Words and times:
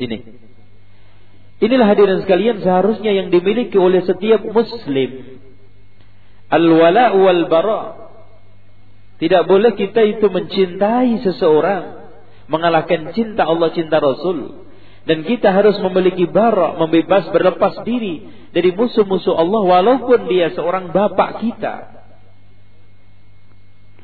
Ini. 0.00 0.18
Inilah 1.56 1.86
hadirin 1.88 2.20
sekalian 2.20 2.60
seharusnya 2.60 3.16
yang 3.16 3.32
dimiliki 3.32 3.80
oleh 3.80 4.04
setiap 4.04 4.44
muslim. 4.44 5.40
Al-wala 6.52 7.16
wal 7.16 7.48
bara. 7.48 7.82
Tidak 9.16 9.48
boleh 9.48 9.72
kita 9.72 10.04
itu 10.04 10.28
mencintai 10.28 11.24
seseorang 11.24 11.96
mengalahkan 12.52 13.16
cinta 13.16 13.48
Allah, 13.48 13.72
cinta 13.72 13.98
Rasul. 13.98 14.68
Dan 15.06 15.22
kita 15.22 15.54
harus 15.54 15.78
memiliki 15.80 16.26
bara, 16.26 16.74
membebas 16.76 17.30
berlepas 17.30 17.86
diri 17.86 18.26
dari 18.50 18.74
musuh-musuh 18.74 19.38
Allah 19.38 19.62
walaupun 19.62 20.26
dia 20.26 20.50
seorang 20.52 20.90
bapak 20.90 21.40
kita. 21.40 21.96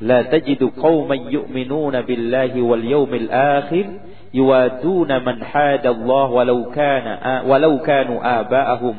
لا 0.03 0.21
تجد 0.21 0.59
قوما 0.83 1.15
يؤمنون 1.15 1.95
بالله 2.01 2.61
واليوم 2.61 3.11
الآخر 3.13 3.85
yuwaduna 4.32 5.20
man 5.24 5.40
hadallah 5.40 6.26
walau 6.28 6.68
kana 6.72 7.44
walau 7.48 7.80
kanu 7.80 8.20
aba'ahum 8.20 8.96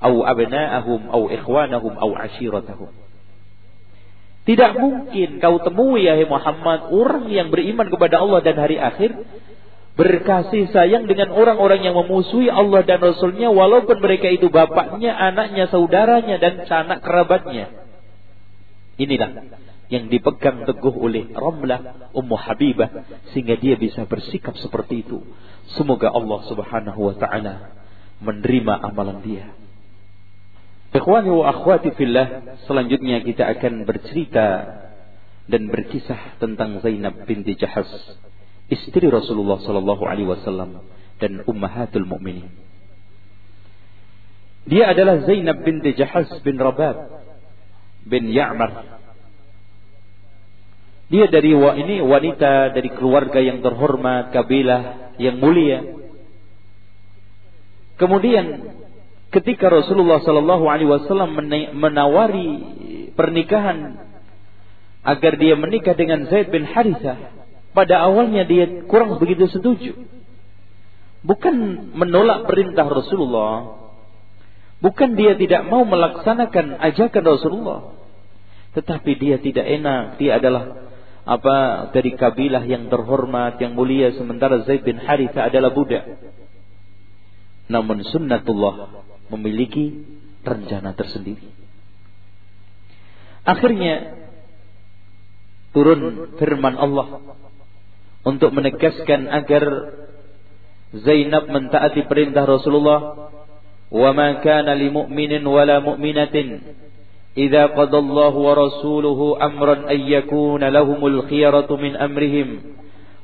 au 0.00 0.14
abna'ahum 0.24 1.00
au 1.12 1.22
ikhwanahum 1.32 1.92
au 1.96 2.10
ashiratahum. 2.16 2.92
Tidak 4.46 4.72
mungkin 4.78 5.42
kau 5.42 5.58
temui 5.58 6.06
ya 6.06 6.14
Muhammad 6.22 6.94
orang 6.94 7.26
yang 7.26 7.50
beriman 7.50 7.90
kepada 7.90 8.22
Allah 8.22 8.40
dan 8.46 8.54
hari 8.54 8.78
akhir 8.78 9.10
berkasih 9.96 10.70
sayang 10.70 11.08
dengan 11.08 11.32
orang-orang 11.32 11.82
yang 11.82 11.96
memusuhi 11.96 12.52
Allah 12.52 12.84
dan 12.84 13.00
Rasulnya 13.00 13.48
walaupun 13.48 13.96
mereka 13.98 14.28
itu 14.28 14.52
bapaknya, 14.52 15.16
anaknya, 15.16 15.66
saudaranya 15.72 16.36
dan 16.36 16.68
sanak 16.68 17.00
kerabatnya. 17.00 17.72
Inilah 19.00 19.65
yang 19.86 20.10
dipegang 20.10 20.66
teguh 20.66 20.94
oleh 20.94 21.30
Ramlah 21.30 22.10
Ummu 22.10 22.36
Habibah 22.36 22.90
sehingga 23.30 23.54
dia 23.54 23.78
bisa 23.78 24.02
bersikap 24.06 24.58
seperti 24.58 25.06
itu. 25.06 25.22
Semoga 25.78 26.10
Allah 26.10 26.40
Subhanahu 26.50 27.00
wa 27.10 27.14
taala 27.14 27.54
menerima 28.18 28.74
amalan 28.82 29.22
dia. 29.22 29.46
Ikhwani 30.96 31.28
wa 31.28 31.52
akhwati 31.52 31.92
fillah, 31.92 32.56
selanjutnya 32.64 33.20
kita 33.20 33.44
akan 33.52 33.84
bercerita 33.84 34.46
dan 35.44 35.68
berkisah 35.68 36.40
tentang 36.40 36.80
Zainab 36.80 37.28
binti 37.28 37.52
Jahas, 37.54 37.86
istri 38.72 39.04
Rasulullah 39.06 39.60
sallallahu 39.60 40.02
alaihi 40.08 40.30
wasallam 40.30 40.82
dan 41.20 41.44
ummahatul 41.44 42.08
mukminin. 42.08 42.48
Dia 44.66 44.90
adalah 44.90 45.22
Zainab 45.22 45.62
binti 45.62 45.94
Jahas 45.94 46.26
bin 46.42 46.58
Rabab 46.58 47.22
bin 48.02 48.32
Ya'mar 48.32 48.95
dia 51.06 51.30
dari 51.30 51.54
ini 51.54 52.02
wanita 52.02 52.74
dari 52.74 52.90
keluarga 52.90 53.38
yang 53.38 53.62
terhormat, 53.62 54.34
kabilah 54.34 55.14
yang 55.22 55.38
mulia. 55.38 55.86
Kemudian 57.94 58.74
ketika 59.30 59.70
Rasulullah 59.70 60.18
Sallallahu 60.20 60.66
Alaihi 60.66 60.90
Wasallam 60.90 61.38
menawari 61.78 62.50
pernikahan 63.14 64.02
agar 65.06 65.32
dia 65.38 65.54
menikah 65.54 65.94
dengan 65.94 66.26
Zaid 66.26 66.50
bin 66.50 66.66
Harithah, 66.66 67.30
pada 67.70 68.02
awalnya 68.02 68.42
dia 68.42 68.82
kurang 68.90 69.22
begitu 69.22 69.46
setuju. 69.46 69.94
Bukan 71.22 71.54
menolak 71.94 72.50
perintah 72.50 72.90
Rasulullah, 72.90 73.78
bukan 74.82 75.14
dia 75.14 75.38
tidak 75.38 75.70
mau 75.70 75.86
melaksanakan 75.86 76.82
ajakan 76.82 77.22
Rasulullah, 77.22 77.80
tetapi 78.74 79.14
dia 79.14 79.38
tidak 79.38 79.66
enak. 79.66 80.18
Dia 80.18 80.42
adalah 80.42 80.86
apa 81.26 81.90
dari 81.90 82.14
kabilah 82.14 82.62
yang 82.62 82.86
terhormat 82.86 83.58
yang 83.58 83.74
mulia 83.74 84.14
sementara 84.14 84.62
Zaid 84.62 84.86
bin 84.86 84.94
Haritha 85.02 85.50
adalah 85.50 85.74
budak. 85.74 86.06
Namun 87.66 88.06
sunnatullah 88.06 89.02
memiliki 89.34 90.06
rencana 90.46 90.94
tersendiri. 90.94 91.50
Akhirnya 93.42 94.22
turun 95.74 96.30
firman 96.38 96.78
Allah 96.78 97.34
untuk 98.22 98.54
menegaskan 98.54 99.26
agar 99.26 99.64
Zainab 100.94 101.50
mentaati 101.50 102.06
perintah 102.06 102.46
Rasulullah 102.46 103.30
wa 103.90 104.10
ma 104.14 104.38
kana 104.42 104.78
li 104.78 104.90
mu'minin 104.90 105.42
wala 105.42 105.82
mu'minatin 105.82 106.62
إذا 107.37 107.65
قضى 107.65 107.97
الله 107.97 108.33
ورسوله 108.35 109.45
أمرا 109.45 109.91
أن 109.91 109.99
يكون 109.99 110.63
لهم 110.63 111.05
الخيرة 111.05 111.69
من 111.75 111.95
أمرهم 111.95 112.59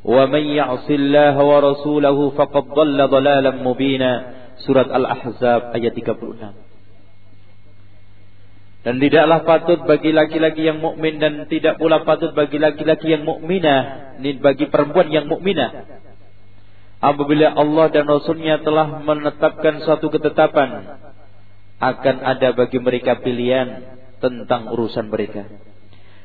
ومن 0.05 0.43
يعص 0.43 0.89
الله 0.89 1.35
ورسوله 1.43 2.29
فقد 2.29 2.63
ضل 2.63 3.07
ضلالا 3.07 3.51
مبينا 3.51 4.37
Surat 4.57 4.89
Al-Ahzab 4.89 5.77
ayat 5.77 5.93
36 5.93 6.41
Dan 8.81 8.95
tidaklah 8.97 9.45
patut 9.45 9.85
bagi 9.85 10.09
laki-laki 10.09 10.65
yang 10.65 10.81
mukmin 10.81 11.21
dan 11.21 11.45
tidak 11.45 11.77
pula 11.77 12.01
patut 12.01 12.33
bagi 12.33 12.57
laki-laki 12.57 13.11
yang 13.11 13.27
mukminah, 13.27 14.15
ini 14.17 14.39
bagi 14.39 14.65
perempuan 14.71 15.11
yang 15.11 15.27
mukminah. 15.29 15.85
Apabila 17.03 17.53
Allah 17.53 17.85
dan 17.93 18.09
Rasulnya 18.09 18.63
telah 18.63 19.03
menetapkan 19.03 19.85
suatu 19.85 20.09
ketetapan, 20.09 20.97
akan 21.77 22.15
ada 22.25 22.57
bagi 22.57 22.81
mereka 22.81 23.21
pilihan 23.21 23.85
tentang 24.22 24.70
urusan 24.70 25.10
mereka. 25.10 25.50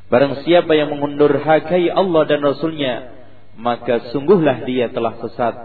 Barang 0.07 0.45
siapa 0.45 0.71
yang 0.77 0.93
mengundurhakai 0.93 1.89
Allah 1.91 2.23
dan 2.29 2.45
Rasulnya, 2.45 3.11
maka 3.57 4.13
sungguhlah 4.13 4.63
dia 4.63 4.87
telah 4.93 5.17
sesat, 5.19 5.55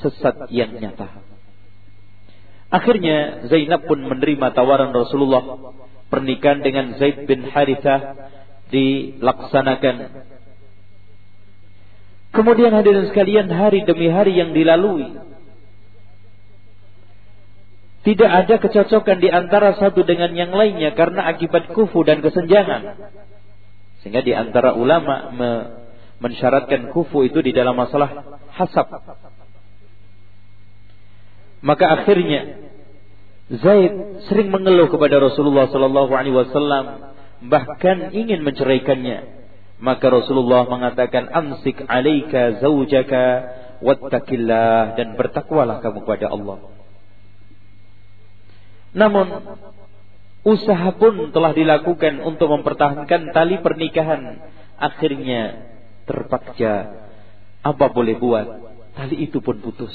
sesat 0.00 0.48
yang 0.50 0.74
nyata. 0.80 1.22
Akhirnya 2.72 3.48
Zainab 3.48 3.86
pun 3.86 4.00
menerima 4.02 4.52
tawaran 4.52 4.92
Rasulullah 4.92 5.72
pernikahan 6.08 6.64
dengan 6.64 6.96
Zaid 6.96 7.28
bin 7.28 7.46
Harithah 7.48 8.32
dilaksanakan. 8.72 10.26
Kemudian 12.28 12.72
hadirin 12.76 13.08
sekalian 13.08 13.48
hari 13.48 13.88
demi 13.88 14.12
hari 14.12 14.36
yang 14.36 14.52
dilalui 14.52 15.16
tidak 18.08 18.30
ada 18.32 18.54
kecocokan 18.56 19.20
di 19.20 19.28
antara 19.28 19.76
satu 19.76 20.00
dengan 20.00 20.32
yang 20.32 20.48
lainnya 20.48 20.96
karena 20.96 21.28
akibat 21.28 21.68
kufu 21.76 22.08
dan 22.08 22.24
kesenjangan. 22.24 22.96
Sehingga 24.00 24.24
di 24.24 24.32
antara 24.32 24.72
ulama 24.72 25.28
me 25.28 25.50
mensyaratkan 26.24 26.88
kufu 26.88 27.28
itu 27.28 27.44
di 27.44 27.52
dalam 27.52 27.76
masalah 27.76 28.40
hasab. 28.56 28.88
Maka 31.60 31.84
akhirnya 32.00 32.64
Zaid 33.52 34.24
sering 34.32 34.48
mengeluh 34.56 34.88
kepada 34.88 35.20
Rasulullah 35.20 35.68
sallallahu 35.68 36.12
alaihi 36.16 36.32
wasallam 36.32 37.12
bahkan 37.44 38.08
ingin 38.16 38.40
menceraikannya. 38.40 39.36
Maka 39.84 40.08
Rasulullah 40.08 40.64
mengatakan 40.64 41.28
amsik 41.28 41.84
alaika 41.84 42.56
zaujaka 42.64 43.24
wattaqillah 43.84 44.96
dan 44.96 45.12
bertakwalah 45.12 45.84
kamu 45.84 46.08
kepada 46.08 46.32
Allah. 46.32 46.77
Namun 48.96 49.26
usaha 50.46 50.88
pun 50.96 51.32
telah 51.34 51.52
dilakukan 51.52 52.24
untuk 52.24 52.48
mempertahankan 52.52 53.34
tali 53.36 53.60
pernikahan. 53.60 54.40
Akhirnya 54.78 55.68
terpaksa 56.06 57.04
apa 57.60 57.86
boleh 57.90 58.16
buat, 58.16 58.46
tali 58.94 59.28
itu 59.28 59.42
pun 59.42 59.58
putus. 59.58 59.92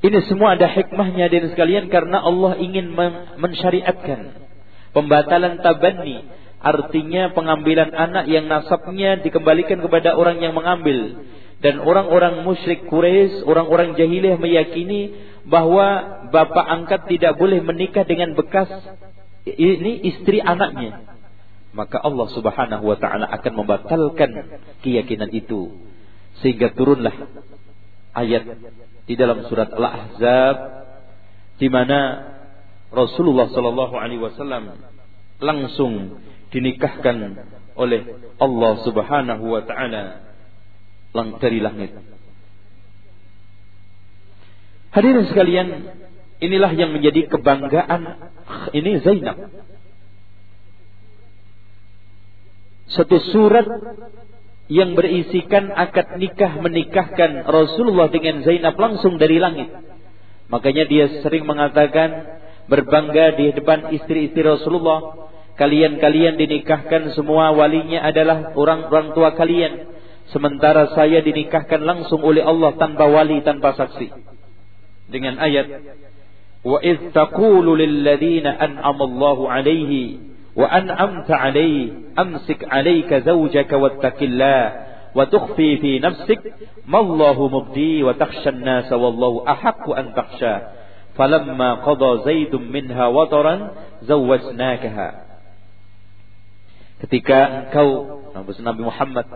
Ini 0.00 0.16
semua 0.32 0.56
ada 0.56 0.64
hikmahnya 0.64 1.28
dan 1.28 1.52
sekalian 1.52 1.92
karena 1.92 2.24
Allah 2.24 2.56
ingin 2.56 2.96
mensyariatkan 3.36 4.48
pembatalan 4.96 5.60
tabani 5.60 6.24
artinya 6.60 7.32
pengambilan 7.36 7.92
anak 7.92 8.24
yang 8.28 8.48
nasabnya 8.48 9.20
dikembalikan 9.20 9.80
kepada 9.80 10.16
orang 10.16 10.40
yang 10.40 10.56
mengambil 10.56 11.20
dan 11.60 11.76
orang-orang 11.84 12.40
musyrik 12.40 12.88
Quraisy, 12.88 13.44
orang-orang 13.44 13.92
jahiliyah 13.92 14.40
meyakini 14.40 15.12
bahwa 15.48 15.86
bapak 16.28 16.66
angkat 16.68 17.00
tidak 17.08 17.40
boleh 17.40 17.64
menikah 17.64 18.04
dengan 18.04 18.36
bekas 18.36 18.68
ini 19.46 20.04
istri 20.04 20.38
anaknya. 20.40 21.16
Maka 21.70 22.02
Allah 22.02 22.26
Subhanahu 22.34 22.82
wa 22.82 22.98
taala 22.98 23.30
akan 23.30 23.52
membatalkan 23.62 24.30
keyakinan 24.82 25.30
itu. 25.30 25.78
Sehingga 26.42 26.74
turunlah 26.74 27.14
ayat 28.12 28.58
di 29.06 29.14
dalam 29.14 29.46
surat 29.46 29.70
Al-Ahzab 29.70 30.56
di 31.62 31.68
mana 31.70 32.26
Rasulullah 32.90 33.46
sallallahu 33.54 33.94
alaihi 33.94 34.18
wasallam 34.18 34.82
langsung 35.38 36.18
dinikahkan 36.50 37.38
oleh 37.78 38.00
Allah 38.42 38.72
Subhanahu 38.82 39.44
wa 39.46 39.62
taala 39.62 40.26
dari 41.38 41.62
langit. 41.62 41.94
Hadirin 44.90 45.26
sekalian, 45.30 45.68
inilah 46.42 46.72
yang 46.74 46.90
menjadi 46.90 47.30
kebanggaan 47.30 48.02
ini 48.74 48.98
Zainab. 49.06 49.38
Satu 52.90 53.22
surat 53.30 53.70
yang 54.66 54.98
berisikan 54.98 55.70
akad 55.70 56.18
nikah 56.18 56.58
menikahkan 56.58 57.46
Rasulullah 57.46 58.10
dengan 58.10 58.42
Zainab 58.42 58.74
langsung 58.74 59.14
dari 59.14 59.38
langit. 59.38 59.70
Makanya 60.50 60.90
dia 60.90 61.06
sering 61.22 61.46
mengatakan 61.46 62.38
berbangga 62.66 63.38
di 63.38 63.54
depan 63.54 63.94
istri-istri 63.94 64.42
Rasulullah. 64.42 65.30
Kalian-kalian 65.54 66.34
dinikahkan 66.34 67.14
semua 67.14 67.54
walinya 67.54 68.02
adalah 68.02 68.50
orang-orang 68.58 69.14
tua 69.14 69.38
kalian. 69.38 69.86
Sementara 70.34 70.90
saya 70.98 71.22
dinikahkan 71.22 71.78
langsung 71.82 72.22
oleh 72.26 72.42
Allah 72.42 72.74
tanpa 72.74 73.06
wali, 73.06 73.42
tanpa 73.46 73.74
saksi. 73.78 74.29
Dengan 75.10 75.42
ayat 75.42 75.66
Wa 76.60 76.76
idh 76.84 77.16
taqulu 77.16 77.72
lil 77.72 78.04
ladzina 78.04 78.52
an'ama 78.52 79.08
Allahu 79.08 79.48
'alaihi 79.48 80.20
wa 80.52 80.68
an'amta 80.68 81.32
'alaihi 81.32 82.12
amsik 82.20 82.60
'alaika 82.68 83.24
zawjaka 83.24 83.80
wattaqillah 83.80 84.60
wa 85.16 85.24
tukhfi 85.24 85.80
fi 85.80 85.92
nafsik 86.04 86.40
ma 86.84 87.00
Allahu 87.00 87.48
mubdi 87.48 88.04
wa 88.04 88.12
takhsha 88.12 88.52
an-nasa 88.52 88.92
wallahu 89.00 89.40
ahaqqu 89.48 89.88
an 89.96 90.12
takhsha. 90.12 90.76
Falamma 91.16 91.80
qada 91.80 92.28
zaidun 92.28 92.68
minha 92.68 93.08
wataran 93.08 93.72
zawwajnakaha. 94.04 95.32
Ketika 97.00 97.36
engkau 97.72 98.20
Nabi 98.36 98.82
Muhammad 98.84 99.26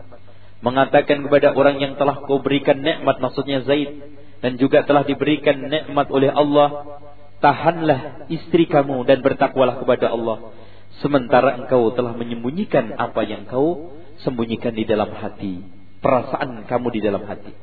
mengatakan 0.61 1.25
kepada 1.25 1.57
orang 1.57 1.81
yang 1.81 1.97
telah 1.97 2.21
kau 2.29 2.45
berikan 2.45 2.85
nikmat 2.85 3.17
maksudnya 3.25 3.65
Zaid 3.65 4.01
dan 4.45 4.61
juga 4.61 4.85
telah 4.85 5.09
diberikan 5.09 5.57
nikmat 5.57 6.13
oleh 6.13 6.29
Allah 6.29 7.01
tahanlah 7.41 8.29
istri 8.29 8.69
kamu 8.69 9.09
dan 9.09 9.25
bertakwalah 9.25 9.81
kepada 9.81 10.13
Allah. 10.13 10.53
Sementara 11.01 11.57
engkau 11.65 11.97
telah 11.97 12.13
menyembunyikan 12.13 12.93
apa 13.01 13.25
yang 13.25 13.49
kau 13.49 13.97
sembunyikan 14.21 14.77
di 14.77 14.85
dalam 14.85 15.11
hati 15.17 15.65
perasaan 16.05 16.69
kamu 16.69 16.89
di 16.93 17.01
dalam 17.01 17.25
hati. 17.25 17.57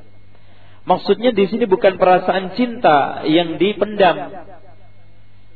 Maksudnya 0.89 1.29
di 1.29 1.45
sini 1.45 1.69
bukan 1.69 2.01
perasaan 2.01 2.57
cinta 2.57 3.21
yang 3.29 3.61
dipendam. 3.61 4.49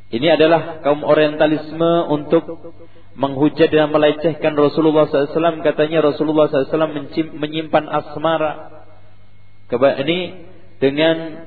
Ini 0.06 0.38
adalah 0.38 0.86
kaum 0.86 1.02
orientalisme 1.02 2.06
untuk 2.14 2.46
menghujat 3.18 3.74
dan 3.74 3.90
melecehkan 3.90 4.54
Rasulullah 4.54 5.10
SAW 5.10 5.66
katanya 5.66 5.98
Rasulullah 6.06 6.46
SAW 6.46 7.10
menyimpan 7.42 7.90
asmara. 7.90 8.86
Ini 9.74 10.18
dengan 10.82 11.46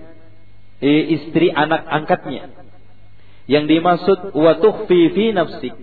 eh, 0.81 1.03
istri 1.19 1.53
anak 1.53 1.85
angkatnya. 1.85 2.51
Yang 3.49 3.65
dimaksud 3.77 4.19
wa 4.37 4.51
tukhfi 4.61 4.99
fi 5.13 5.25
nafsik. 5.33 5.75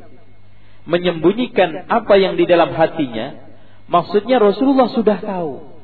Menyembunyikan 0.87 1.91
apa 1.91 2.15
yang 2.15 2.39
di 2.39 2.47
dalam 2.47 2.71
hatinya 2.71 3.43
maksudnya 3.91 4.39
Rasulullah 4.39 4.87
sudah 4.95 5.19
tahu 5.19 5.75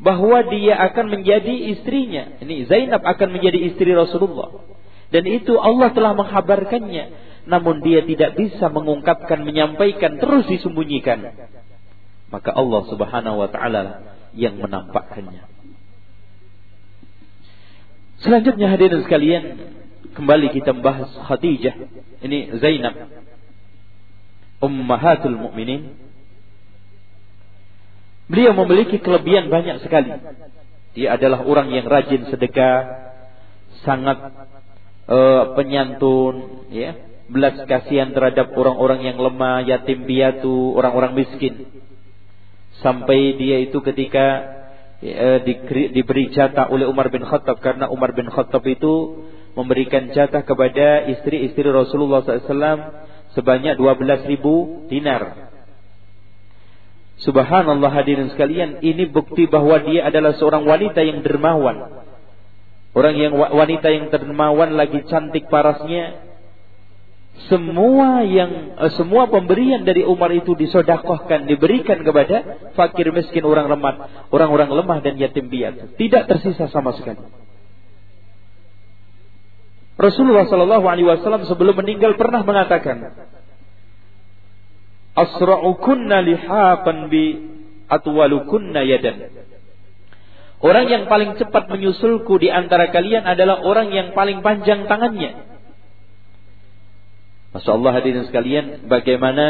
bahwa 0.00 0.48
dia 0.48 0.80
akan 0.80 1.12
menjadi 1.12 1.76
istrinya. 1.76 2.40
Ini 2.40 2.64
Zainab 2.68 3.04
akan 3.04 3.28
menjadi 3.36 3.68
istri 3.68 3.92
Rasulullah. 3.92 4.64
Dan 5.12 5.28
itu 5.28 5.60
Allah 5.60 5.92
telah 5.92 6.16
menghabarkannya. 6.16 7.36
Namun 7.44 7.84
dia 7.84 8.00
tidak 8.08 8.40
bisa 8.40 8.72
mengungkapkan 8.72 9.44
menyampaikan 9.44 10.16
terus 10.16 10.48
disembunyikan. 10.48 11.20
Maka 12.32 12.50
Allah 12.56 12.82
Subhanahu 12.88 13.44
wa 13.44 13.48
taala 13.52 13.82
yang 14.32 14.56
menampakkannya 14.56 15.53
Selanjutnya 18.24 18.72
hadirin 18.72 19.04
sekalian 19.04 19.42
kembali 20.16 20.56
kita 20.56 20.72
membahas 20.72 21.12
Khadijah. 21.28 21.76
Ini 22.24 22.56
Zainab. 22.56 22.96
Ummahatul 24.64 25.36
Mukminin. 25.36 25.92
Beliau 28.24 28.56
memiliki 28.56 28.96
kelebihan 28.96 29.52
banyak 29.52 29.84
sekali. 29.84 30.08
Dia 30.96 31.20
adalah 31.20 31.44
orang 31.44 31.68
yang 31.68 31.84
rajin 31.84 32.24
sedekah, 32.32 33.12
sangat 33.84 34.32
uh, 35.04 35.52
penyantun, 35.52 36.64
ya, 36.72 36.96
belas 37.28 37.60
kasihan 37.68 38.16
terhadap 38.16 38.56
orang-orang 38.56 39.04
yang 39.04 39.20
lemah, 39.20 39.68
yatim 39.68 40.08
piatu, 40.08 40.72
orang-orang 40.72 41.12
miskin. 41.12 41.68
Sampai 42.80 43.36
dia 43.36 43.60
itu 43.60 43.84
ketika 43.84 44.63
uh, 45.02 45.38
diberi 45.90 46.30
jatah 46.30 46.70
oleh 46.70 46.86
Umar 46.86 47.10
bin 47.10 47.24
Khattab 47.26 47.58
karena 47.58 47.90
Umar 47.90 48.14
bin 48.14 48.30
Khattab 48.30 48.62
itu 48.68 49.24
memberikan 49.54 50.10
jatah 50.10 50.42
kepada 50.42 51.06
istri-istri 51.10 51.66
Rasulullah 51.70 52.26
SAW 52.26 53.06
sebanyak 53.34 53.78
12 53.78 54.30
ribu 54.30 54.86
dinar. 54.90 55.50
Subhanallah 57.22 57.94
hadirin 57.94 58.34
sekalian, 58.34 58.82
ini 58.82 59.06
bukti 59.06 59.46
bahwa 59.46 59.78
dia 59.86 60.10
adalah 60.10 60.34
seorang 60.34 60.66
wanita 60.66 60.98
yang 61.06 61.22
dermawan. 61.22 62.02
Orang 62.94 63.14
yang 63.18 63.34
wanita 63.34 63.90
yang 63.90 64.10
dermawan 64.10 64.74
lagi 64.74 65.02
cantik 65.06 65.46
parasnya. 65.46 66.33
Semua 67.34 68.22
yang 68.22 68.78
eh, 68.78 68.92
semua 68.94 69.26
pemberian 69.26 69.82
dari 69.82 70.06
Umar 70.06 70.30
itu 70.30 70.54
disodakohkan, 70.54 71.50
diberikan 71.50 72.00
kepada 72.06 72.70
fakir 72.78 73.10
miskin 73.10 73.42
orang 73.42 73.66
lemah, 73.68 74.28
orang-orang 74.30 74.70
lemah 74.70 74.98
dan 75.02 75.18
yatim 75.18 75.50
piatu. 75.50 75.92
Tidak 75.98 76.30
tersisa 76.30 76.70
sama 76.70 76.94
sekali. 76.94 77.20
Rasulullah 79.94 80.46
Shallallahu 80.46 80.86
Alaihi 80.90 81.06
Wasallam 81.06 81.46
sebelum 81.46 81.78
meninggal 81.78 82.18
pernah 82.18 82.42
mengatakan, 82.42 83.14
Asra'ukunna 85.14 86.26
lihapan 86.26 87.06
bi 87.06 87.24
atwalukunna 87.86 88.82
yadan. 88.82 89.30
Orang 90.64 90.86
yang 90.90 91.06
paling 91.06 91.38
cepat 91.38 91.70
menyusulku 91.70 92.40
di 92.40 92.48
antara 92.50 92.90
kalian 92.90 93.22
adalah 93.22 93.62
orang 93.62 93.92
yang 93.92 94.16
paling 94.16 94.40
panjang 94.40 94.88
tangannya. 94.90 95.53
Masya 97.54 97.70
Allah 97.70 97.92
hadirin 97.94 98.26
sekalian, 98.26 98.90
bagaimana 98.90 99.46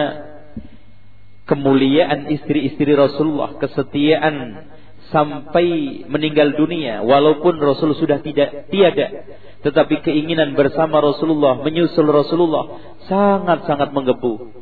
kemuliaan 1.49 2.29
istri-istri 2.29 2.93
Rasulullah, 2.93 3.57
kesetiaan 3.57 4.69
sampai 5.09 6.03
meninggal 6.09 6.53
dunia, 6.53 7.01
walaupun 7.01 7.57
Rasul 7.57 7.97
sudah 7.97 8.21
tidak 8.21 8.69
tiada, 8.69 9.25
tetapi 9.65 10.05
keinginan 10.05 10.53
bersama 10.53 11.01
Rasulullah, 11.01 11.65
menyusul 11.65 12.05
Rasulullah 12.05 12.99
sangat-sangat 13.09 13.97
menggebu. 13.97 14.53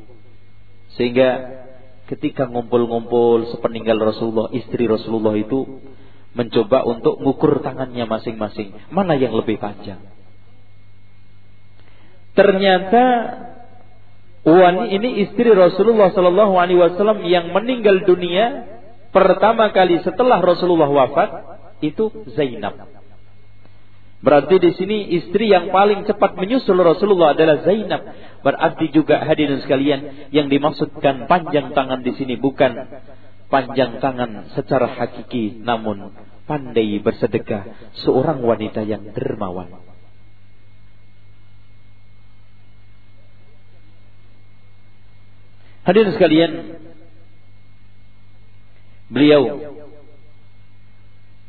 Sehingga 0.94 1.28
ketika 2.06 2.46
ngumpul-ngumpul 2.46 3.50
sepeninggal 3.58 3.98
Rasulullah, 3.98 4.54
istri 4.54 4.86
Rasulullah 4.86 5.34
itu 5.34 5.82
mencoba 6.38 6.86
untuk 6.86 7.18
mengukur 7.18 7.58
tangannya 7.58 8.06
masing-masing. 8.06 8.70
Mana 8.94 9.18
yang 9.18 9.34
lebih 9.34 9.58
panjang? 9.58 10.11
Ternyata 12.32 13.04
Wan 14.42 14.90
ini 14.90 15.22
istri 15.22 15.54
Rasulullah 15.54 16.10
Sallallahu 16.10 16.58
Alaihi 16.58 16.82
Wasallam 16.82 17.22
yang 17.30 17.54
meninggal 17.54 18.02
dunia 18.02 18.66
pertama 19.14 19.70
kali 19.70 20.02
setelah 20.02 20.42
Rasulullah 20.42 20.90
wafat 20.90 21.30
itu 21.78 22.10
Zainab. 22.34 22.90
Berarti 24.22 24.58
di 24.58 24.70
sini 24.74 25.14
istri 25.18 25.50
yang 25.50 25.70
paling 25.70 26.06
cepat 26.06 26.34
menyusul 26.34 26.78
Rasulullah 26.78 27.38
adalah 27.38 27.62
Zainab. 27.62 28.02
Berarti 28.42 28.90
juga 28.90 29.22
hadirin 29.22 29.62
sekalian 29.62 30.30
yang 30.34 30.50
dimaksudkan 30.50 31.30
panjang 31.30 31.70
tangan 31.70 32.02
di 32.02 32.10
sini 32.18 32.34
bukan 32.34 32.98
panjang 33.46 34.02
tangan 34.02 34.50
secara 34.58 34.90
hakiki 34.90 35.62
namun 35.62 36.14
pandai 36.50 36.98
bersedekah 36.98 37.94
seorang 38.02 38.42
wanita 38.42 38.82
yang 38.82 39.10
dermawan. 39.14 39.91
Hadirin 45.82 46.14
sekalian, 46.14 46.52
beliau 49.10 49.74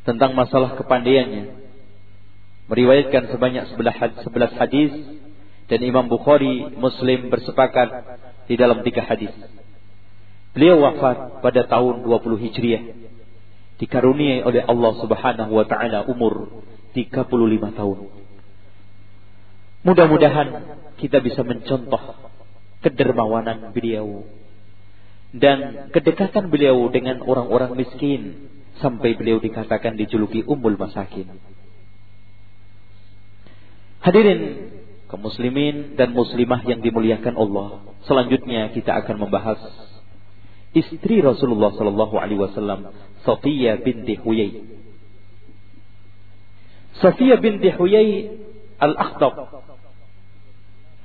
tentang 0.02 0.34
masalah 0.34 0.74
kepandaiannya 0.74 1.54
meriwayatkan 2.66 3.30
sebanyak 3.30 3.70
11 3.78 4.58
hadis 4.58 4.92
dan 5.70 5.80
Imam 5.86 6.10
Bukhari 6.10 6.66
Muslim 6.74 7.30
bersepakat 7.30 8.18
di 8.50 8.58
dalam 8.58 8.82
tiga 8.82 9.06
hadis. 9.06 9.32
Beliau 10.50 10.82
wafat 10.82 11.38
pada 11.38 11.66
tahun 11.70 12.02
20 12.02 12.44
Hijriah. 12.46 12.84
Dikaruniai 13.74 14.46
oleh 14.46 14.62
Allah 14.62 14.92
Subhanahu 15.02 15.50
wa 15.50 15.66
taala 15.66 16.06
umur 16.06 16.62
35 16.94 17.26
tahun. 17.74 17.98
Mudah-mudahan 19.82 20.48
kita 20.98 21.18
bisa 21.22 21.42
mencontoh 21.42 22.33
kedermawanan 22.84 23.72
beliau 23.72 24.28
dan 25.34 25.90
kedekatan 25.90 26.52
beliau 26.52 26.92
dengan 26.92 27.24
orang-orang 27.24 27.74
miskin 27.74 28.52
sampai 28.78 29.18
beliau 29.18 29.42
dikatakan 29.42 29.98
dijuluki 29.98 30.46
Ummul 30.46 30.78
Masakin. 30.78 31.40
Hadirin 34.04 34.40
kaum 35.08 35.24
muslimin 35.24 35.96
dan 35.96 36.12
muslimah 36.12 36.60
yang 36.68 36.84
dimuliakan 36.84 37.34
Allah. 37.34 37.82
Selanjutnya 38.04 38.68
kita 38.70 38.94
akan 39.00 39.26
membahas 39.26 39.58
istri 40.76 41.24
Rasulullah 41.24 41.72
sallallahu 41.72 42.14
alaihi 42.20 42.38
wasallam, 42.38 42.92
Safiyah 43.24 43.80
binti 43.80 44.14
Huyai. 44.20 44.60
Safiyah 47.00 47.40
binti 47.40 47.72
Huyai 47.72 48.38
Al-Akhtab 48.78 49.34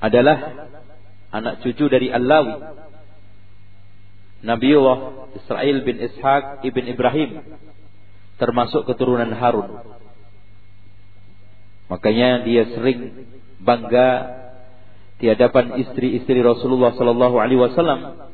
adalah 0.04 0.38
anak 1.30 1.62
cucu 1.62 1.86
dari 1.90 2.10
Allawi. 2.10 2.58
Nabiullah 4.40 5.30
Israel 5.36 5.84
bin 5.84 6.00
Ishaq 6.00 6.64
ibn 6.64 6.84
Ibrahim 6.88 7.44
termasuk 8.40 8.88
keturunan 8.88 9.30
Harun. 9.36 9.84
Makanya 11.92 12.48
dia 12.48 12.64
sering 12.72 13.28
bangga 13.60 14.40
di 15.20 15.28
hadapan 15.28 15.76
istri-istri 15.84 16.40
Rasulullah 16.40 16.96
sallallahu 16.96 17.36
alaihi 17.36 17.60
wasallam 17.60 18.32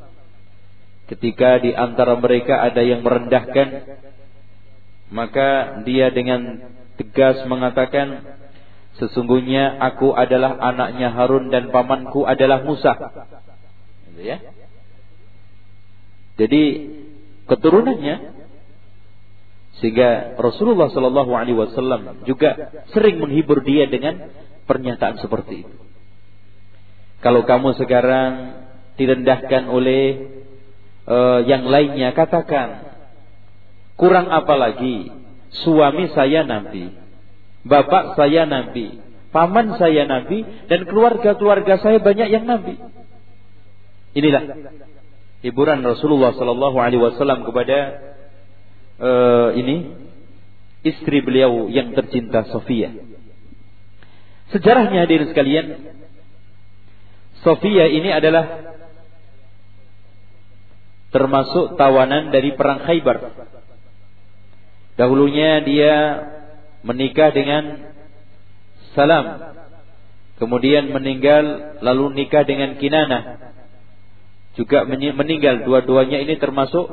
ketika 1.10 1.58
di 1.58 1.74
antara 1.74 2.14
mereka 2.14 2.62
ada 2.62 2.86
yang 2.86 3.02
merendahkan 3.02 3.98
maka 5.10 5.82
dia 5.82 6.14
dengan 6.14 6.62
tegas 6.98 7.42
mengatakan 7.50 8.22
sesungguhnya 8.96 9.76
aku 9.80 10.16
adalah 10.16 10.56
anaknya 10.60 11.12
Harun 11.12 11.52
dan 11.52 11.70
pamanku 11.72 12.24
adalah 12.24 12.64
Musa 12.64 12.96
gitu 14.12 14.22
ya 14.24 14.40
jadi 16.36 16.62
keturunannya 17.48 18.36
sehingga 19.80 20.40
Rasulullah 20.40 20.88
Shallallahu 20.88 21.32
Alaihi 21.36 21.58
Wasallam 21.60 22.24
juga 22.24 22.72
sering 22.96 23.20
menghibur 23.20 23.60
dia 23.60 23.88
dengan 23.92 24.32
pernyataan 24.64 25.20
seperti 25.20 25.68
itu. 25.68 25.76
Kalau 27.20 27.44
kamu 27.44 27.76
sekarang 27.76 28.32
direndahkan 28.96 29.68
oleh 29.68 30.04
uh, 31.10 31.44
yang 31.44 31.68
lainnya, 31.68 32.16
katakan 32.16 32.96
kurang 34.00 34.32
apa 34.32 34.56
lagi? 34.56 35.12
Suami 35.56 36.12
saya 36.12 36.44
nabi, 36.44 36.92
bapak 37.66 38.14
saya 38.16 38.46
nabi, 38.46 39.02
paman 39.34 39.76
saya 39.82 40.06
nabi, 40.06 40.46
dan 40.70 40.86
keluarga-keluarga 40.86 41.82
saya 41.82 41.98
banyak 42.00 42.30
yang 42.30 42.46
nabi. 42.46 42.78
Inilah 44.16 44.72
hiburan 45.44 45.84
Rasulullah 45.84 46.32
Shallallahu 46.32 46.78
Alaihi 46.80 47.02
Wasallam 47.02 47.44
kepada 47.44 47.78
uh, 49.02 49.50
ini 49.58 49.92
istri 50.86 51.20
beliau 51.26 51.68
yang 51.68 51.92
tercinta 51.98 52.48
Sofia. 52.54 52.94
Sejarahnya 54.54 55.10
hadirin 55.10 55.34
sekalian, 55.34 55.66
Sofia 57.42 57.90
ini 57.90 58.14
adalah 58.14 58.78
termasuk 61.10 61.76
tawanan 61.76 62.30
dari 62.30 62.54
perang 62.54 62.86
Khaybar. 62.86 63.18
Dahulunya 64.96 65.60
dia 65.66 65.96
menikah 66.86 67.34
dengan 67.34 67.92
Salam, 68.96 69.52
kemudian 70.40 70.88
meninggal 70.88 71.76
lalu 71.84 72.24
nikah 72.24 72.48
dengan 72.48 72.80
Kinanah. 72.80 73.52
Juga 74.56 74.88
meninggal 74.88 75.68
dua-duanya 75.68 76.24
ini 76.24 76.40
termasuk 76.40 76.88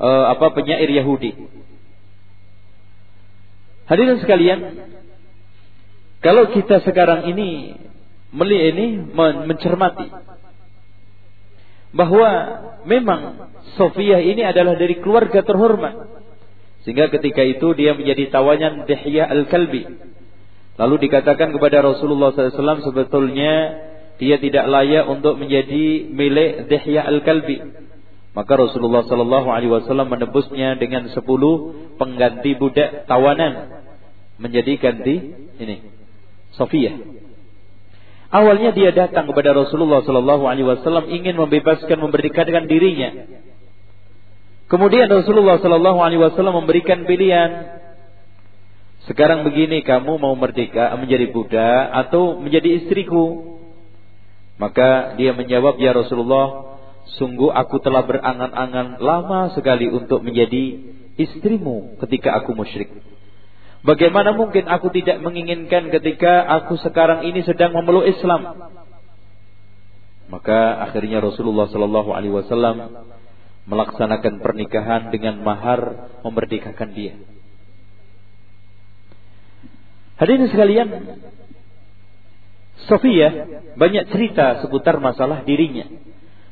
uh, 0.00 0.24
apa 0.32 0.46
penyair 0.56 0.88
Yahudi. 0.88 1.36
Hadirin 3.84 4.16
sekalian, 4.22 4.60
kalau 6.24 6.48
kita 6.56 6.80
sekarang 6.80 7.28
ini 7.28 7.76
meli 8.32 8.72
ini 8.72 8.86
mencermati 9.44 10.08
bahwa 11.90 12.30
memang 12.86 13.50
Sofia 13.74 14.22
ini 14.22 14.46
adalah 14.46 14.78
dari 14.78 14.98
keluarga 15.02 15.42
terhormat. 15.42 16.19
Sehingga 16.84 17.12
ketika 17.12 17.44
itu 17.44 17.76
dia 17.76 17.92
menjadi 17.92 18.32
tawanan 18.32 18.88
Dihya 18.88 19.28
al-Kalbi. 19.28 19.84
Lalu 20.80 20.94
dikatakan 21.08 21.52
kepada 21.52 21.84
Rasulullah 21.84 22.32
SAW 22.32 22.80
sebetulnya 22.88 23.52
dia 24.16 24.36
tidak 24.40 24.64
layak 24.68 25.04
untuk 25.08 25.36
menjadi 25.36 26.08
milik 26.08 26.72
Dihya 26.72 27.04
al-Kalbi. 27.04 27.80
Maka 28.30 28.52
Rasulullah 28.54 29.02
Wasallam 29.02 30.06
menebusnya 30.06 30.78
dengan 30.78 31.10
sepuluh 31.10 31.74
pengganti 31.98 32.54
budak 32.54 33.10
tawanan 33.10 33.82
menjadi 34.38 34.78
ganti 34.78 35.34
ini 35.58 35.76
Sofia. 36.54 36.94
Awalnya 38.30 38.70
dia 38.70 38.94
datang 38.94 39.26
kepada 39.26 39.50
Rasulullah 39.50 40.06
Wasallam 40.06 41.10
ingin 41.10 41.34
membebaskan 41.34 41.98
memerdekakan 41.98 42.70
dirinya. 42.70 43.10
Kemudian 44.70 45.10
Rasulullah 45.10 45.58
Sallallahu 45.58 45.98
Alaihi 45.98 46.22
Wasallam 46.22 46.62
memberikan 46.62 47.02
pilihan. 47.02 47.82
Sekarang 49.10 49.42
begini, 49.42 49.82
kamu 49.82 50.22
mau 50.22 50.38
merdeka 50.38 50.94
menjadi 50.94 51.34
budak 51.34 51.82
atau 52.06 52.38
menjadi 52.38 52.78
istriku? 52.78 53.58
Maka 54.62 55.18
dia 55.18 55.34
menjawab, 55.34 55.82
ya 55.82 55.90
Rasulullah, 55.90 56.70
Sungguh 57.18 57.50
aku 57.50 57.82
telah 57.82 58.06
berangan-angan 58.06 59.02
lama 59.02 59.50
sekali 59.56 59.90
untuk 59.90 60.22
menjadi 60.22 60.78
istrimu 61.18 61.98
ketika 62.06 62.38
aku 62.38 62.54
musyrik. 62.54 62.92
Bagaimana 63.80 64.36
mungkin 64.36 64.68
aku 64.68 64.92
tidak 64.92 65.18
menginginkan 65.24 65.88
ketika 65.88 66.44
aku 66.44 66.76
sekarang 66.84 67.24
ini 67.24 67.40
sedang 67.42 67.72
memeluk 67.72 68.06
Islam? 68.06 68.70
Maka 70.30 70.86
akhirnya 70.86 71.18
Rasulullah 71.18 71.66
Sallallahu 71.72 72.14
Alaihi 72.14 72.36
Wasallam 72.36 72.76
melaksanakan 73.70 74.42
pernikahan 74.42 75.14
dengan 75.14 75.38
mahar 75.46 76.10
memerdekakan 76.26 76.90
dia. 76.90 77.14
Hadirin 80.18 80.50
sekalian, 80.50 80.88
Sofia 82.90 83.28
banyak 83.78 84.10
cerita 84.10 84.60
seputar 84.64 84.98
masalah 84.98 85.46
dirinya 85.46 85.86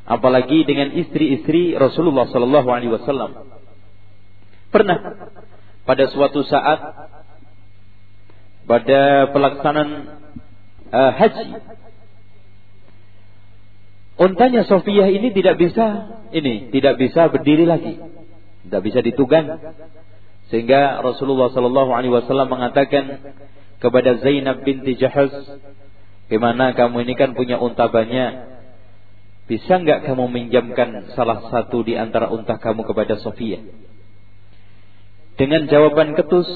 apalagi 0.09 0.65
dengan 0.65 0.93
istri-istri 0.97 1.77
Rasulullah 1.77 2.25
sallallahu 2.33 2.69
alaihi 2.73 2.93
wasallam. 2.97 3.45
Pernah 4.73 4.99
pada 5.85 6.05
suatu 6.09 6.45
saat 6.49 6.81
pada 8.69 9.33
pelaksanaan 9.33 9.91
uh, 10.93 11.13
haji 11.17 11.47
untanya 14.19 14.67
Sofiyah 14.67 15.09
ini 15.09 15.31
tidak 15.33 15.57
bisa 15.57 15.87
ini 16.35 16.69
tidak 16.75 17.01
bisa 17.01 17.33
berdiri 17.33 17.65
lagi. 17.65 17.97
Tidak 18.67 18.83
bisa 18.85 19.01
ditugang. 19.01 19.49
Sehingga 20.53 21.01
Rasulullah 21.01 21.53
sallallahu 21.53 21.93
alaihi 21.93 22.13
wasallam 22.13 22.53
mengatakan 22.53 23.37
kepada 23.79 24.21
Zainab 24.21 24.65
binti 24.65 24.97
Jahaz, 24.97 25.33
"Gimana 26.29 26.77
kamu 26.77 27.05
ini 27.09 27.15
kan 27.17 27.33
punya 27.37 27.61
unta 27.61 27.89
banyak, 27.89 28.59
bisa 29.49 29.81
nggak 29.81 30.05
kamu 30.05 30.29
minjamkan 30.29 31.13
salah 31.17 31.49
satu 31.49 31.81
di 31.81 31.97
antara 31.97 32.29
unta 32.29 32.61
kamu 32.61 32.85
kepada 32.85 33.17
Sofia? 33.21 33.65
Dengan 35.41 35.71
jawaban 35.71 36.13
ketus, 36.19 36.49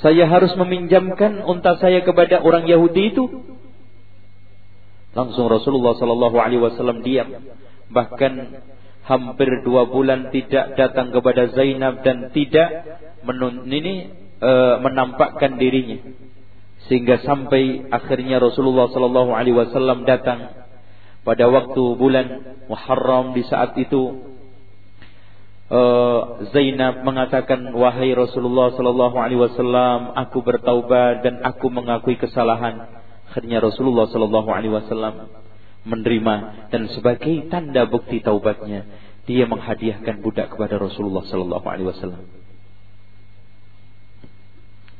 saya 0.00 0.24
harus 0.26 0.56
meminjamkan 0.56 1.44
unta 1.44 1.76
saya 1.76 2.00
kepada 2.00 2.40
orang 2.40 2.64
Yahudi 2.64 3.12
itu. 3.14 3.24
Langsung 5.10 5.50
Rasulullah 5.50 5.98
Sallallahu 5.98 6.38
Alaihi 6.38 6.62
Wasallam 6.62 7.02
diam, 7.02 7.34
bahkan 7.90 8.62
hampir 9.02 9.50
dua 9.66 9.90
bulan 9.90 10.30
tidak 10.30 10.78
datang 10.78 11.10
kepada 11.10 11.50
Zainab 11.50 12.06
dan 12.06 12.30
tidak 12.30 12.68
menun 13.26 13.66
ini 13.66 14.14
e, 14.38 14.52
menampakkan 14.78 15.58
dirinya. 15.58 15.98
Sehingga 16.86 17.18
sampai 17.26 17.90
akhirnya 17.90 18.38
Rasulullah 18.38 18.86
Sallallahu 18.94 19.34
Alaihi 19.34 19.58
Wasallam 19.58 20.06
datang. 20.06 20.62
Pada 21.20 21.52
waktu 21.52 21.82
bulan 22.00 22.26
Muharram 22.70 23.36
di 23.36 23.44
saat 23.44 23.76
itu 23.76 24.30
uh, 25.70 26.20
Zainab 26.50 27.06
mengatakan 27.06 27.70
wahai 27.72 28.12
Rasulullah 28.12 28.74
sallallahu 28.74 29.16
alaihi 29.16 29.40
wasallam 29.40 30.12
aku 30.18 30.42
bertaubat 30.42 31.22
dan 31.24 31.40
aku 31.46 31.70
mengakui 31.70 32.18
kesalahan 32.18 32.99
akhirnya 33.30 33.62
Rasulullah 33.62 34.10
sallallahu 34.10 34.50
alaihi 34.50 34.74
wasallam 34.74 35.30
menerima 35.86 36.68
dan 36.74 36.90
sebagai 36.92 37.46
tanda 37.48 37.86
bukti 37.86 38.18
taubatnya 38.20 38.84
dia 39.24 39.46
menghadiahkan 39.46 40.18
budak 40.20 40.50
kepada 40.52 40.76
Rasulullah 40.82 41.22
sallallahu 41.24 41.66
alaihi 41.70 41.88
wasallam. 41.94 42.26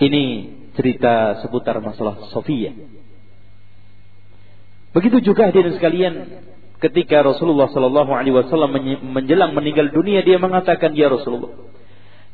Ini 0.01 0.23
cerita 0.79 1.45
seputar 1.45 1.77
masalah 1.85 2.31
Sofia. 2.33 2.73
Begitu 4.97 5.21
juga 5.31 5.53
hadirin 5.53 5.77
sekalian, 5.77 6.15
ketika 6.83 7.23
Rasulullah 7.23 7.71
Sallallahu 7.71 8.11
Alaihi 8.11 8.35
Wasallam 8.35 8.75
menjelang 9.07 9.55
meninggal 9.55 9.93
dunia, 9.95 10.25
dia 10.27 10.41
mengatakan, 10.41 10.97
ya 10.99 11.13
Rasulullah, 11.13 11.55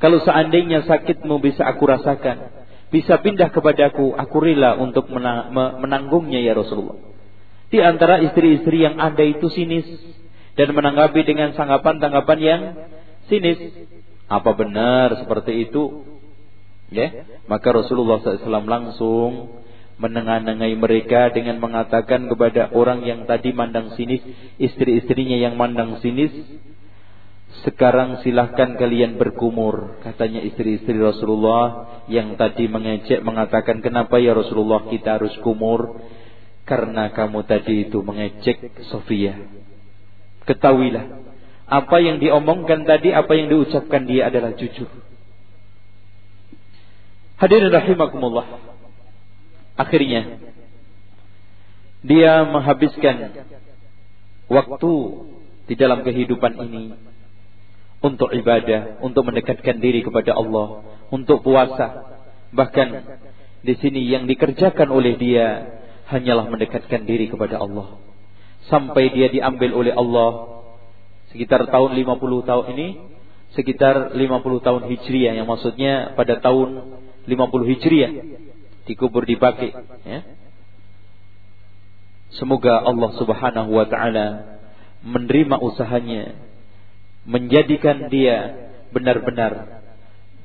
kalau 0.01 0.23
seandainya 0.25 0.89
sakitmu 0.89 1.37
bisa 1.43 1.69
aku 1.69 1.85
rasakan, 1.85 2.56
bisa 2.91 3.19
pindah 3.19 3.51
kepadaku, 3.51 4.15
aku 4.15 4.37
rela 4.39 4.79
untuk 4.79 5.11
menanggungnya 5.81 6.39
ya 6.43 6.55
Rasulullah. 6.55 6.99
Di 7.67 7.83
antara 7.83 8.23
istri-istri 8.23 8.87
yang 8.87 9.03
ada 9.03 9.27
itu 9.27 9.51
sinis, 9.51 9.87
dan 10.57 10.73
menanggapi 10.73 11.21
dengan 11.23 11.53
tanggapan-tanggapan 11.53 12.39
yang 12.41 12.61
sinis. 13.29 13.61
Apa 14.27 14.57
benar 14.59 15.23
seperti 15.23 15.69
itu? 15.69 16.03
Ya, 16.91 17.27
maka 17.51 17.75
Rasulullah 17.75 18.23
SAW 18.23 18.67
langsung 18.67 19.61
menengahi 19.99 20.77
mereka 20.77 21.35
dengan 21.35 21.59
mengatakan 21.59 22.31
kepada 22.31 22.71
orang 22.71 23.03
yang 23.03 23.27
tadi 23.27 23.51
mandang 23.51 23.95
sinis, 23.99 24.23
istri-istrinya 24.61 25.37
yang 25.37 25.59
mandang 25.59 25.99
sinis, 25.99 26.33
sekarang 27.47 28.21
silahkan 28.27 28.75
kalian 28.75 29.17
berkumur 29.17 30.03
Katanya 30.03 30.43
istri-istri 30.43 30.99
Rasulullah 30.99 32.03
Yang 32.11 32.37
tadi 32.37 32.65
mengejek 32.67 33.23
mengatakan 33.23 33.81
Kenapa 33.81 34.19
ya 34.19 34.35
Rasulullah 34.35 34.85
kita 34.91 35.23
harus 35.23 35.33
kumur? 35.41 36.03
Karena 36.67 37.15
kamu 37.15 37.47
tadi 37.47 37.87
itu 37.87 38.03
mengejek 38.03 38.75
Sofia. 38.91 39.39
Ketahuilah 40.45 41.23
Apa 41.71 42.03
yang 42.03 42.19
diomongkan 42.19 42.83
tadi 42.85 43.15
Apa 43.15 43.39
yang 43.39 43.49
diucapkan 43.49 44.05
dia 44.05 44.29
adalah 44.29 44.53
jujur. 44.59 44.91
Hadirin 47.39 47.71
rahimakumullah. 47.71 48.47
Akhirnya 49.79 50.43
Dia 52.03 52.43
menghabiskan 52.45 53.47
Waktu 54.51 54.93
Di 55.67 55.75
dalam 55.75 56.03
kehidupan 56.07 56.59
ini 56.63 57.16
untuk 58.01 58.29
ibadah, 58.33 59.01
untuk 59.01 59.25
mendekatkan 59.27 59.81
diri 59.81 60.05
kepada 60.05 60.37
Allah, 60.37 60.85
untuk 61.09 61.41
puasa. 61.43 62.17
Bahkan 62.53 62.89
di 63.67 63.75
sini 63.81 64.07
yang 64.07 64.29
dikerjakan 64.31 64.89
oleh 64.93 65.19
dia 65.19 65.77
hanyalah 66.07 66.47
mendekatkan 66.47 67.03
diri 67.09 67.27
kepada 67.27 67.59
Allah. 67.59 67.99
Sampai 68.71 69.11
dia 69.15 69.31
diambil 69.31 69.75
oleh 69.75 69.93
Allah 69.95 70.63
sekitar 71.35 71.67
tahun 71.69 71.99
50 71.99 72.49
tahun 72.49 72.65
ini, 72.79 72.89
sekitar 73.55 74.15
50 74.15 74.67
tahun 74.67 74.83
Hijriah 74.91 75.35
yang 75.39 75.47
maksudnya 75.51 76.15
pada 76.15 76.39
tahun 76.39 76.99
50 77.27 77.71
Hijriah 77.75 78.13
dikubur 78.87 79.27
di 79.27 79.35
Baki 79.35 79.71
ya. 80.07 80.21
Semoga 82.39 82.83
Allah 82.87 83.11
Subhanahu 83.19 83.71
wa 83.75 83.87
taala 83.87 84.59
menerima 85.03 85.57
usahanya 85.63 86.46
menjadikan 87.27 88.07
dia 88.09 88.71
benar-benar 88.95 89.83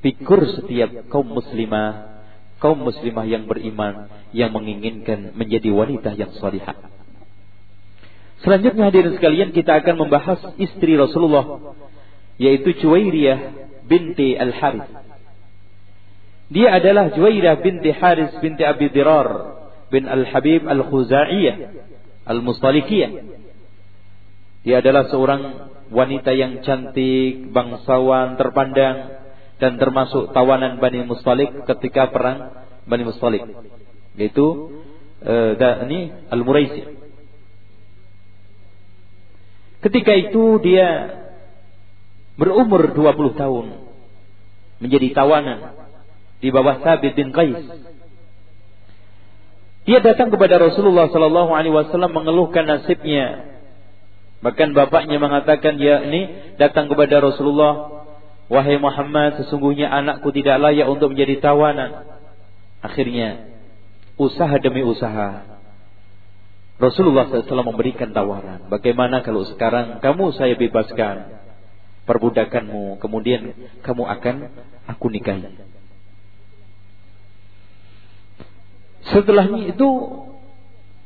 figur 0.01 0.41
setiap 0.57 1.07
kaum 1.13 1.29
muslimah, 1.29 2.25
kaum 2.57 2.81
muslimah 2.81 3.25
yang 3.29 3.45
beriman 3.45 4.09
yang 4.33 4.49
menginginkan 4.49 5.37
menjadi 5.37 5.69
wanita 5.69 6.17
yang 6.17 6.33
salihah. 6.41 6.75
Selanjutnya 8.41 8.89
hadirin 8.89 9.13
sekalian 9.13 9.53
kita 9.53 9.85
akan 9.85 9.95
membahas 10.01 10.41
istri 10.57 10.97
Rasulullah 10.97 11.77
yaitu 12.41 12.73
Juwairiyah 12.81 13.39
binti 13.85 14.33
Al-Harith. 14.33 14.89
Dia 16.49 16.81
adalah 16.81 17.13
Juwairiyah 17.13 17.61
binti 17.61 17.93
Haris 17.93 18.33
binti 18.41 18.65
Abi 18.65 18.89
Dirar 18.89 19.29
bin 19.93 20.09
Al-Habib 20.09 20.65
Al-Khuzaiyah 20.65 21.55
Al-Mustalikiyah. 22.25 23.40
Dia 24.61 24.79
adalah 24.79 25.09
seorang 25.09 25.41
wanita 25.89 26.31
yang 26.37 26.61
cantik, 26.61 27.49
bangsawan, 27.49 28.37
terpandang 28.37 29.19
dan 29.57 29.77
termasuk 29.81 30.33
tawanan 30.33 30.77
Bani 30.77 31.05
Mustalik 31.05 31.65
ketika 31.65 32.13
perang 32.13 32.65
Bani 32.85 33.03
Mustalik. 33.05 33.43
Yaitu 34.13 34.45
uh, 35.25 35.53
ini 35.89 36.13
Al-Muraisi. 36.29 36.81
Ketika 39.81 40.13
itu 40.13 40.61
dia 40.61 41.19
berumur 42.37 42.93
20 42.93 43.41
tahun 43.41 43.65
menjadi 44.81 45.07
tawanan 45.13 45.59
di 46.41 46.49
bawah 46.49 46.81
Sabit 46.81 47.17
bin 47.17 47.33
Qais. 47.33 47.65
Dia 49.85 49.97
datang 50.05 50.29
kepada 50.29 50.61
Rasulullah 50.61 51.09
sallallahu 51.09 51.49
alaihi 51.53 51.73
wasallam 51.73 52.13
mengeluhkan 52.13 52.69
nasibnya 52.69 53.50
Bahkan 54.41 54.73
bapaknya 54.73 55.21
mengatakan 55.21 55.77
ya 55.77 56.01
ini 56.01 56.53
datang 56.57 56.89
kepada 56.89 57.21
Rasulullah, 57.21 58.05
wahai 58.49 58.81
Muhammad, 58.81 59.37
sesungguhnya 59.41 59.89
anakku 59.89 60.33
tidak 60.33 60.57
layak 60.57 60.89
untuk 60.89 61.13
menjadi 61.13 61.37
tawanan. 61.37 62.09
Akhirnya 62.81 63.45
usaha 64.17 64.57
demi 64.57 64.81
usaha 64.81 65.51
Rasulullah 66.81 67.29
SAW 67.29 67.61
memberikan 67.61 68.09
tawaran. 68.09 68.65
Bagaimana 68.65 69.21
kalau 69.21 69.45
sekarang 69.45 70.01
kamu 70.01 70.33
saya 70.33 70.57
bebaskan 70.57 71.45
perbudakanmu, 72.09 72.97
kemudian 72.97 73.53
kamu 73.85 74.03
akan 74.09 74.35
aku 74.89 75.05
nikahi. 75.13 75.45
Setelahnya 79.13 79.77
itu 79.77 79.89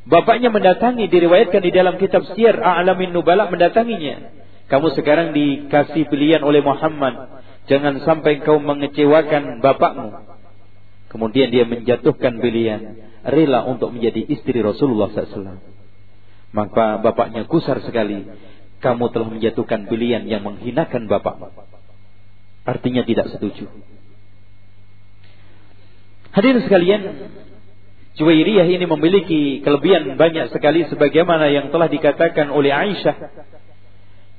Bapaknya 0.05 0.53
mendatangi 0.53 1.09
diriwayatkan 1.09 1.61
di 1.65 1.71
dalam 1.73 1.97
kitab 1.97 2.21
Syiar 2.29 2.61
A'lamin 2.61 3.09
Nubala 3.09 3.49
mendatanginya. 3.49 4.29
Kamu 4.69 4.93
sekarang 4.93 5.33
dikasih 5.33 6.05
pilihan 6.09 6.45
oleh 6.45 6.61
Muhammad. 6.61 7.41
Jangan 7.65 8.01
sampai 8.05 8.45
kau 8.45 8.61
mengecewakan 8.61 9.65
bapakmu. 9.65 10.09
Kemudian 11.09 11.49
dia 11.49 11.65
menjatuhkan 11.65 12.37
pilihan. 12.37 13.01
Rela 13.25 13.65
untuk 13.65 13.89
menjadi 13.97 14.21
istri 14.29 14.61
Rasulullah 14.61 15.09
SAW. 15.09 15.57
Maka 16.53 17.01
bapaknya 17.01 17.49
kusar 17.49 17.81
sekali. 17.81 18.29
Kamu 18.85 19.09
telah 19.09 19.33
menjatuhkan 19.33 19.89
pilihan 19.89 20.29
yang 20.29 20.45
menghinakan 20.45 21.09
bapakmu. 21.09 21.49
Artinya 22.65 23.01
tidak 23.01 23.33
setuju. 23.33 23.65
Hadirin 26.29 26.61
sekalian, 26.61 27.01
Juwairiyah 28.15 28.67
ini 28.71 28.85
memiliki 28.87 29.59
kelebihan 29.59 30.15
banyak 30.15 30.55
sekali 30.55 30.87
sebagaimana 30.87 31.51
yang 31.51 31.67
telah 31.67 31.91
dikatakan 31.91 32.47
oleh 32.47 32.71
Aisyah. 32.71 33.15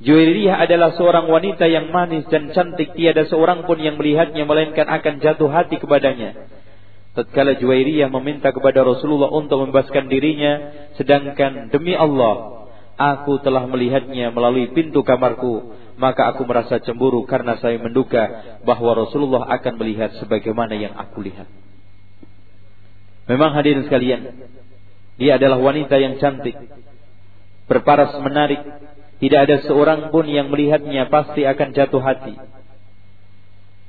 Juwairiyah 0.01 0.57
adalah 0.65 0.97
seorang 0.97 1.29
wanita 1.29 1.69
yang 1.69 1.93
manis 1.93 2.25
dan 2.33 2.53
cantik, 2.57 2.97
tiada 2.97 3.29
seorang 3.29 3.69
pun 3.69 3.77
yang 3.77 4.01
melihatnya 4.01 4.49
melainkan 4.49 4.89
akan 4.89 5.21
jatuh 5.21 5.49
hati 5.53 5.77
kepadanya. 5.77 6.49
Tatkala 7.17 7.57
Juwairiyah 7.57 8.13
meminta 8.13 8.53
kepada 8.53 8.85
Rasulullah 8.85 9.33
untuk 9.33 9.69
membebaskan 9.69 10.09
dirinya, 10.09 10.73
sedangkan 11.01 11.73
demi 11.73 11.97
Allah, 11.97 12.69
aku 12.97 13.41
telah 13.45 13.65
melihatnya 13.69 14.33
melalui 14.33 14.73
pintu 14.73 15.05
kamarku, 15.05 15.77
maka 15.97 16.33
aku 16.33 16.49
merasa 16.49 16.81
cemburu 16.81 17.25
karena 17.25 17.57
saya 17.61 17.77
menduga 17.81 18.57
bahwa 18.65 19.05
Rasulullah 19.05 19.49
akan 19.49 19.81
melihat 19.81 20.17
sebagaimana 20.21 20.77
yang 20.77 20.93
aku 20.97 21.25
lihat. 21.25 21.49
Memang 23.27 23.51
hadirin 23.59 23.83
sekalian, 23.87 24.23
dia 25.19 25.35
adalah 25.35 25.59
wanita 25.59 25.99
yang 25.99 26.23
cantik, 26.23 26.55
berparas 27.67 28.15
menarik, 28.23 28.63
tidak 29.19 29.41
ada 29.49 29.57
seorang 29.67 30.15
pun 30.15 30.29
yang 30.31 30.53
melihatnya 30.53 31.11
pasti 31.11 31.43
akan 31.43 31.75
jatuh 31.75 32.03
hati. 32.05 32.37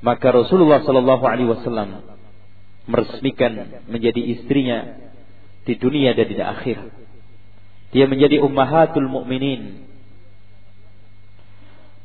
Maka 0.02 0.30
Rasulullah 0.30 0.82
Shallallahu 0.82 1.24
Alaihi 1.26 1.50
Wasallam 1.50 2.02
meresmikan 2.88 3.82
menjadi 3.86 4.18
istrinya 4.38 4.96
di 5.68 5.74
dunia 5.76 6.16
dan 6.16 6.26
di 6.26 6.38
akhir. 6.40 6.78
Dia 7.92 8.08
menjadi 8.08 8.40
ummahatul 8.40 9.06
mukminin. 9.06 9.84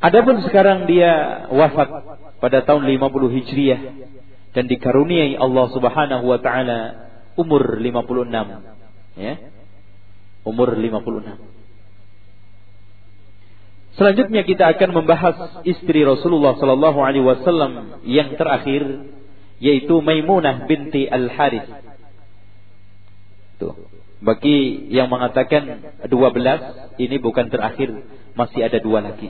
Adapun 0.03 0.43
sekarang 0.43 0.83
dia 0.83 1.47
wafat 1.47 1.87
pada 2.43 2.59
tahun 2.67 2.91
50 2.91 3.35
Hijriah 3.39 3.81
dan 4.51 4.67
dikaruniai 4.67 5.39
Allah 5.39 5.65
Subhanahu 5.71 6.27
wa 6.27 6.39
taala 6.43 6.79
umur 7.39 7.77
56 7.81 9.19
ya 9.19 9.33
umur 10.43 10.69
56 10.75 11.53
Selanjutnya 13.93 14.41
kita 14.41 14.73
akan 14.73 14.89
membahas 14.89 15.37
istri 15.69 16.01
Rasulullah 16.01 16.57
sallallahu 16.57 16.97
alaihi 16.97 17.21
wasallam 17.21 18.01
yang 18.09 18.33
terakhir 18.33 19.05
yaitu 19.61 20.01
Maimunah 20.01 20.65
binti 20.65 21.05
Al-Harith. 21.05 21.69
Tuh. 23.61 23.85
Bagi 24.23 24.89
yang 24.89 25.13
mengatakan 25.13 25.93
12 26.09 26.09
ini 27.05 27.15
bukan 27.21 27.53
terakhir, 27.53 27.91
masih 28.33 28.65
ada 28.65 28.81
dua 28.81 29.03
lagi. 29.03 29.29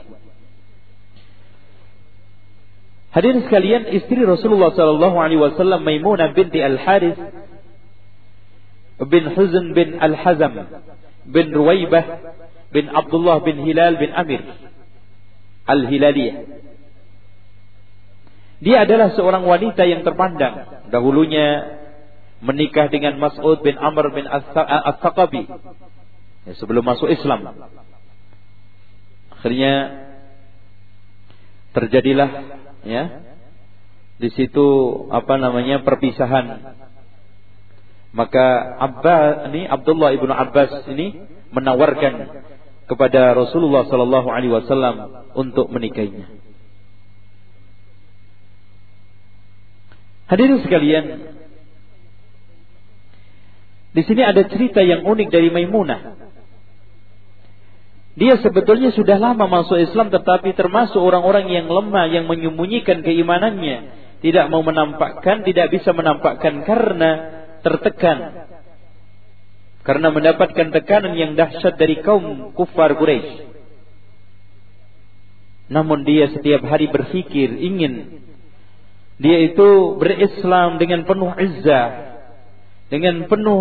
Hadirin 3.12 3.46
sekalian, 3.46 3.94
istri 3.94 4.22
Rasulullah 4.24 4.72
sallallahu 4.72 5.18
alaihi 5.20 5.44
wasallam 5.44 5.84
Maimunah 5.84 6.32
binti 6.32 6.62
Al-Harith 6.64 7.20
bin 9.02 9.24
Huzn 9.34 9.74
bin 9.74 9.98
Al-Hazam 9.98 10.54
bin 11.26 11.46
Ruwaibah 11.50 12.04
bin 12.70 12.86
Abdullah 12.90 13.42
bin 13.42 13.62
Hilal 13.66 13.98
bin 13.98 14.14
Amir 14.14 14.42
Al-Hilaliyah. 15.64 16.36
Dia 18.64 18.84
adalah 18.84 19.12
seorang 19.16 19.44
wanita 19.44 19.84
yang 19.84 20.04
terpandang. 20.04 20.88
Dahulunya 20.92 21.80
menikah 22.44 22.92
dengan 22.92 23.16
Mas'ud 23.16 23.64
bin 23.64 23.76
Amr 23.80 24.12
bin 24.12 24.28
As-Saqabi. 24.28 25.48
Ya, 26.44 26.52
sebelum 26.60 26.84
masuk 26.84 27.08
Islam. 27.08 27.56
Akhirnya 29.32 30.04
terjadilah 31.72 32.30
ya 32.86 33.24
di 34.20 34.28
situ 34.32 34.66
apa 35.08 35.40
namanya 35.40 35.80
perpisahan. 35.82 36.76
Maka 38.14 38.78
Abbas 38.78 39.50
ini 39.50 39.66
Abdullah 39.66 40.14
ibnu 40.14 40.30
Abbas 40.30 40.86
ini 40.86 41.18
menawarkan 41.50 42.46
kepada 42.86 43.34
Rasulullah 43.34 43.90
Sallallahu 43.90 44.28
Alaihi 44.30 44.54
Wasallam 44.54 45.26
untuk 45.34 45.66
menikahinya. 45.74 46.30
Hadirin 50.30 50.62
sekalian, 50.62 51.04
di 53.92 54.02
sini 54.06 54.22
ada 54.22 54.46
cerita 54.46 54.80
yang 54.80 55.02
unik 55.04 55.28
dari 55.34 55.50
Maimunah. 55.50 56.16
Dia 58.14 58.38
sebetulnya 58.38 58.94
sudah 58.94 59.18
lama 59.18 59.50
masuk 59.50 59.74
Islam 59.74 60.14
tetapi 60.14 60.54
termasuk 60.54 61.02
orang-orang 61.02 61.50
yang 61.50 61.66
lemah 61.66 62.06
yang 62.14 62.30
menyembunyikan 62.30 63.02
keimanannya 63.02 63.90
tidak 64.22 64.46
mau 64.54 64.62
menampakkan, 64.62 65.42
tidak 65.42 65.74
bisa 65.74 65.90
menampakkan 65.90 66.62
karena 66.62 67.43
tertekan. 67.64 68.46
Karena 69.84 70.08
mendapatkan 70.12 70.72
tekanan 70.72 71.16
yang 71.16 71.36
dahsyat 71.36 71.76
dari 71.76 72.00
kaum 72.00 72.52
kufar 72.56 72.96
Quraisy. 72.96 73.52
Namun 75.72 76.04
dia 76.04 76.28
setiap 76.28 76.64
hari 76.68 76.92
berpikir 76.92 77.48
ingin 77.56 78.24
dia 79.14 79.38
itu 79.46 79.94
berislam 80.02 80.82
dengan 80.82 81.06
penuh 81.06 81.32
izzah, 81.38 82.18
dengan 82.90 83.30
penuh 83.30 83.60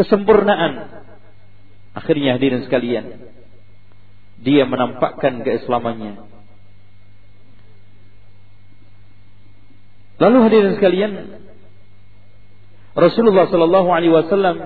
kesempurnaan. 0.00 1.04
Akhirnya 1.94 2.40
hadirin 2.40 2.64
sekalian, 2.64 3.30
dia 4.40 4.64
menampakkan 4.64 5.44
keislamannya. 5.44 6.24
Lalu 10.18 10.38
hadirin 10.40 10.72
sekalian, 10.80 11.12
Rasulullah 12.94 13.50
Shallallahu 13.50 13.88
Alaihi 13.90 14.14
Wasallam 14.14 14.56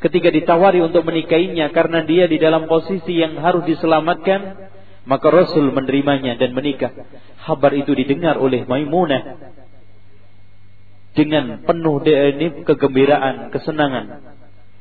ketika 0.00 0.32
ditawari 0.32 0.80
untuk 0.80 1.04
menikahinya 1.04 1.68
karena 1.76 2.02
dia 2.08 2.24
di 2.24 2.40
dalam 2.40 2.64
posisi 2.64 3.20
yang 3.20 3.36
harus 3.36 3.68
diselamatkan, 3.68 4.72
maka 5.04 5.28
Rasul 5.28 5.68
menerimanya 5.68 6.40
dan 6.40 6.56
menikah. 6.56 6.92
Kabar 7.44 7.72
itu 7.76 7.92
didengar 7.92 8.40
oleh 8.40 8.64
Maimunah 8.64 9.52
dengan 11.12 11.66
penuh 11.66 12.00
ini 12.06 12.64
kegembiraan, 12.64 13.52
kesenangan. 13.52 14.06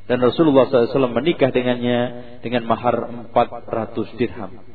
Dan 0.09 0.25
Rasulullah 0.25 0.65
SAW 0.65 1.13
menikah 1.13 1.53
dengannya 1.53 1.99
dengan 2.41 2.65
mahar 2.65 3.29
400 3.29 4.17
dirham. 4.17 4.68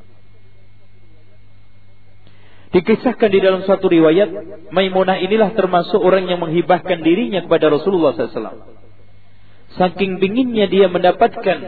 Dikisahkan 2.75 3.31
di 3.31 3.39
dalam 3.39 3.63
satu 3.63 3.87
riwayat, 3.87 4.35
Maimunah 4.75 5.23
inilah 5.23 5.55
termasuk 5.55 6.03
orang 6.03 6.27
yang 6.27 6.43
menghibahkan 6.43 7.07
dirinya 7.07 7.47
kepada 7.47 7.71
Rasulullah 7.71 8.19
SAW. 8.19 8.67
Saking 9.79 10.19
binginnya 10.19 10.67
dia 10.67 10.91
mendapatkan 10.91 11.59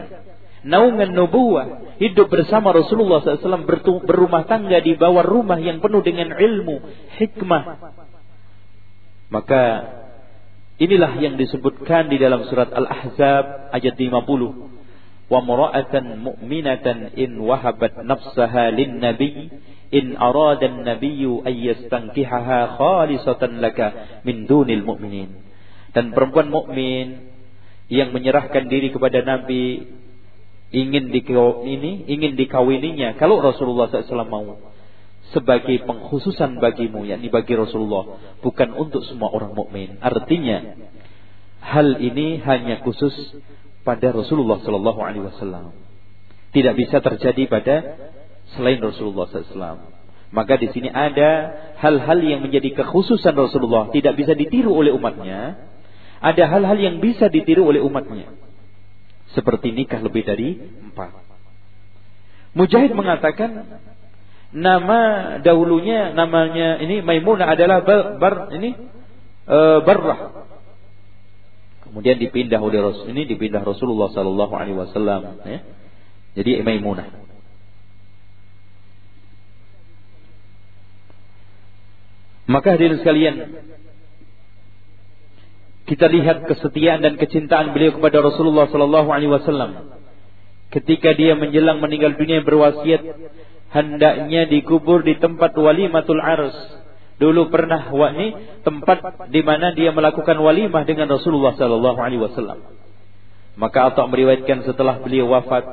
naungan 0.67 1.15
nubuah, 1.15 1.95
hidup 2.03 2.27
bersama 2.27 2.75
Rasulullah 2.75 3.23
SAW, 3.23 3.63
berumah 4.03 4.51
tangga 4.51 4.83
di 4.83 4.99
bawah 4.99 5.23
rumah 5.23 5.55
yang 5.55 5.79
penuh 5.79 6.03
dengan 6.03 6.35
ilmu, 6.35 6.75
hikmah. 7.15 7.63
Maka 9.31 9.63
inilah 10.75 11.23
yang 11.23 11.39
disebutkan 11.39 12.11
di 12.11 12.19
dalam 12.19 12.43
surat 12.51 12.67
Al-Ahzab 12.67 13.71
ayat 13.71 13.95
50 13.95 15.31
wa 15.31 15.39
mura'atan 15.43 16.23
mu'minatan 16.23 17.15
in 17.19 17.35
wahabat 17.39 17.99
nafsaha 18.03 18.71
in 19.91 20.19
arada 20.19 20.67
an-nabiyyu 20.67 21.43
ay 21.47 21.55
yastankihaha 21.71 22.75
khalisatan 22.75 23.63
laka 23.63 24.21
min 24.27 24.45
dunil 24.45 24.83
mu'minin. 24.83 25.43
Dan 25.95 26.11
perempuan 26.13 26.51
mukmin 26.51 27.31
yang 27.87 28.11
menyerahkan 28.11 28.67
diri 28.67 28.91
kepada 28.91 29.23
Nabi 29.23 29.87
ingin 30.75 31.07
ini 31.11 31.91
ingin 32.05 32.35
dikawininya. 32.35 33.15
Kalau 33.15 33.39
Rasulullah 33.39 33.87
SAW 33.87 34.27
mau 34.27 34.59
sebagai 35.31 35.83
pengkhususan 35.83 36.63
bagimu 36.63 37.03
yakni 37.03 37.27
bagi 37.27 37.55
Rasulullah 37.55 38.19
bukan 38.39 38.75
untuk 38.75 39.03
semua 39.07 39.31
orang 39.31 39.55
mukmin. 39.55 39.99
Artinya 39.99 40.75
hal 41.63 41.99
ini 41.99 42.39
hanya 42.43 42.79
khusus 42.83 43.15
pada 43.83 44.11
Rasulullah 44.11 44.59
Sallallahu 44.63 44.99
Alaihi 44.99 45.25
Wasallam. 45.27 45.75
Tidak 46.51 46.73
bisa 46.75 47.03
terjadi 47.03 47.43
pada 47.47 47.75
selain 48.55 48.79
Rasulullah 48.79 49.27
SAW. 49.27 49.97
Maka 50.27 50.59
di 50.59 50.67
sini 50.75 50.91
ada 50.91 51.55
hal-hal 51.79 52.19
yang 52.19 52.43
menjadi 52.43 52.75
kekhususan 52.83 53.31
Rasulullah 53.31 53.91
tidak 53.95 54.19
bisa 54.19 54.35
ditiru 54.35 54.75
oleh 54.75 54.91
umatnya. 54.91 55.55
Ada 56.19 56.51
hal-hal 56.51 56.77
yang 56.79 56.95
bisa 56.99 57.31
ditiru 57.31 57.67
oleh 57.71 57.79
umatnya. 57.79 58.31
Seperti 59.31 59.71
nikah 59.71 60.03
lebih 60.03 60.27
dari 60.27 60.59
empat. 60.91 61.23
Mujahid 62.57 62.91
mengatakan 62.91 63.79
nama 64.51 64.99
dahulunya 65.43 66.15
namanya 66.15 66.79
ini 66.79 67.03
Maimunah 67.03 67.53
adalah 67.53 67.83
bar, 67.83 68.17
bar 68.17 68.35
ini 68.55 68.73
e, 69.45 69.57
Barrah. 69.83 70.47
Kemudian 71.87 72.19
dipindah 72.19 72.59
oleh 72.59 72.83
Rasul 72.83 73.15
ini 73.15 73.23
dipindah 73.29 73.63
Rasulullah 73.63 74.11
Sallallahu 74.11 74.53
Alaihi 74.57 74.75
Wasallam. 74.75 75.39
Ya. 75.47 75.59
Jadi 76.35 76.65
Maimunah. 76.65 77.26
Maka 82.47 82.79
hadirin 82.79 82.99
sekalian, 83.03 83.35
kita 85.87 86.07
lihat 86.11 86.47
kesetiaan 86.47 87.03
dan 87.03 87.15
kecintaan 87.15 87.71
beliau 87.71 87.95
kepada 87.99 88.23
Rasulullah 88.23 88.67
sallallahu 88.71 89.07
alaihi 89.11 89.31
wasallam. 89.31 89.95
Ketika 90.67 91.15
dia 91.15 91.35
menjelang 91.35 91.79
meninggal 91.79 92.19
dunia 92.19 92.43
berwasiat 92.43 93.03
hendaknya 93.71 94.47
dikubur 94.47 95.03
di 95.03 95.15
tempat 95.19 95.55
walimatul 95.55 96.19
ars. 96.19 96.55
Dulu 97.17 97.49
pernah 97.49 97.89
wani 97.89 98.61
tempat 98.61 99.31
di 99.33 99.41
mana 99.41 99.73
dia 99.73 99.89
melakukan 99.89 100.37
walimah 100.37 100.85
dengan 100.85 101.09
Rasulullah 101.09 101.57
sallallahu 101.57 101.97
alaihi 101.97 102.21
wasallam. 102.21 102.61
Maka 103.57 103.89
Atta 103.89 104.05
meriwayatkan 104.05 104.69
setelah 104.69 105.01
beliau 105.01 105.33
wafat, 105.33 105.65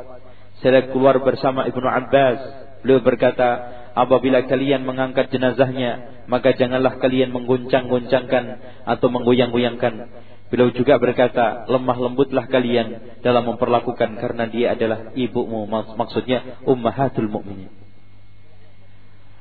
saya 0.65 0.89
keluar 0.89 1.21
bersama 1.21 1.69
Ibnu 1.69 1.85
Abbas. 1.85 2.41
Beliau 2.81 3.05
berkata, 3.05 3.61
apabila 3.93 4.41
kalian 4.49 4.89
mengangkat 4.89 5.29
jenazahnya, 5.29 6.14
maka 6.27 6.57
janganlah 6.57 6.97
kalian 7.01 7.33
mengguncang-guncangkan 7.33 8.45
atau 8.89 9.07
menggoyang-goyangkan. 9.13 10.09
Beliau 10.53 10.71
juga 10.71 11.01
berkata, 11.01 11.67
lemah 11.67 11.99
lembutlah 11.99 12.47
kalian 12.47 13.19
dalam 13.25 13.49
memperlakukan 13.49 14.21
karena 14.21 14.45
dia 14.47 14.67
adalah 14.77 15.11
ibumu, 15.17 15.67
maksudnya 15.99 16.63
ummahatul 16.63 17.27
mukminin. 17.27 17.73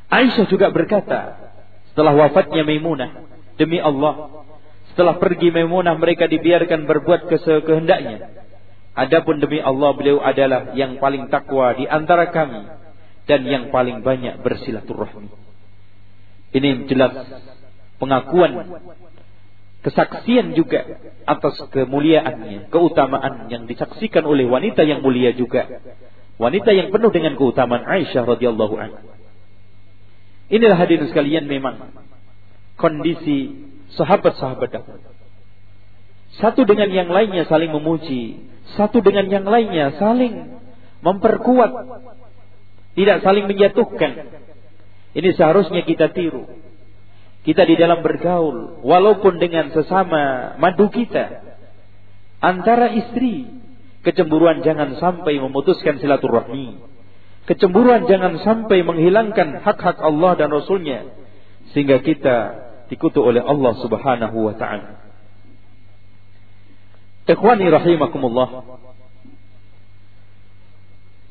Aisyah 0.09 0.45
juga 0.49 0.69
berkata, 0.69 1.51
setelah 1.93 2.13
wafatnya 2.17 2.65
Maimunah, 2.65 3.29
demi 3.57 3.77
Allah, 3.77 4.45
setelah 4.93 5.17
pergi 5.17 5.53
Maimunah 5.53 5.97
mereka 5.97 6.25
dibiarkan 6.25 6.85
berbuat 6.89 7.29
kehendaknya. 7.65 8.45
Adapun 8.93 9.41
demi 9.41 9.57
Allah 9.57 9.89
beliau 9.97 10.21
adalah 10.21 10.77
yang 10.77 11.01
paling 11.01 11.25
takwa 11.33 11.73
di 11.73 11.89
antara 11.89 12.29
kami 12.29 12.61
dan 13.25 13.41
yang 13.41 13.73
paling 13.73 14.05
banyak 14.05 14.37
bersilaturahmi. 14.45 15.42
Ini 16.53 16.85
jelas 16.85 17.13
pengakuan 17.97 18.77
kesaksian 19.83 20.55
juga 20.55 20.85
atas 21.27 21.59
kemuliaannya, 21.73 22.71
keutamaan 22.71 23.51
yang 23.51 23.67
disaksikan 23.67 24.23
oleh 24.23 24.47
wanita 24.47 24.85
yang 24.87 25.03
mulia 25.03 25.35
juga. 25.35 25.81
Wanita 26.39 26.73
yang 26.73 26.89
penuh 26.89 27.11
dengan 27.13 27.35
keutamaan 27.37 27.85
Aisyah 27.85 28.23
radhiyallahu 28.25 28.75
anha. 28.79 29.01
Inilah 30.49 30.77
hadirin 30.77 31.09
sekalian 31.09 31.45
memang 31.49 31.93
kondisi 32.77 33.65
sahabat-sahabat 33.97 34.69
dahulu. 34.69 35.01
Satu 36.41 36.65
dengan 36.65 36.89
yang 36.89 37.09
lainnya 37.13 37.45
saling 37.45 37.69
memuji, 37.69 38.41
satu 38.73 39.05
dengan 39.05 39.29
yang 39.29 39.45
lainnya 39.45 39.93
saling 40.01 40.57
memperkuat 41.05 41.71
tidak 42.97 43.17
saling 43.21 43.45
menjatuhkan. 43.45 44.11
Ini 45.13 45.29
seharusnya 45.37 45.85
kita 45.85 46.09
tiru. 46.09 46.49
Kita 47.43 47.67
di 47.67 47.75
dalam 47.75 48.01
bergaul, 48.01 48.81
walaupun 48.81 49.35
dengan 49.37 49.69
sesama 49.75 50.55
madu 50.57 50.87
kita, 50.87 51.43
antara 52.39 52.89
istri, 52.95 53.51
kecemburuan 54.01 54.63
jangan 54.63 54.95
sampai 54.97 55.37
memutuskan 55.37 55.99
silaturahmi. 55.99 56.79
Kecemburuan 57.43 58.07
jangan 58.07 58.39
sampai 58.39 58.87
menghilangkan 58.87 59.59
hak-hak 59.59 59.99
Allah 59.99 60.31
dan 60.39 60.49
Rasulnya. 60.49 61.11
Sehingga 61.75 61.99
kita 61.99 62.35
dikutuk 62.87 63.19
oleh 63.19 63.43
Allah 63.43 63.75
subhanahu 63.83 64.37
wa 64.47 64.55
ta'ala. 64.55 65.03
Ikhwani 67.27 67.67
rahimakumullah. 67.67 68.49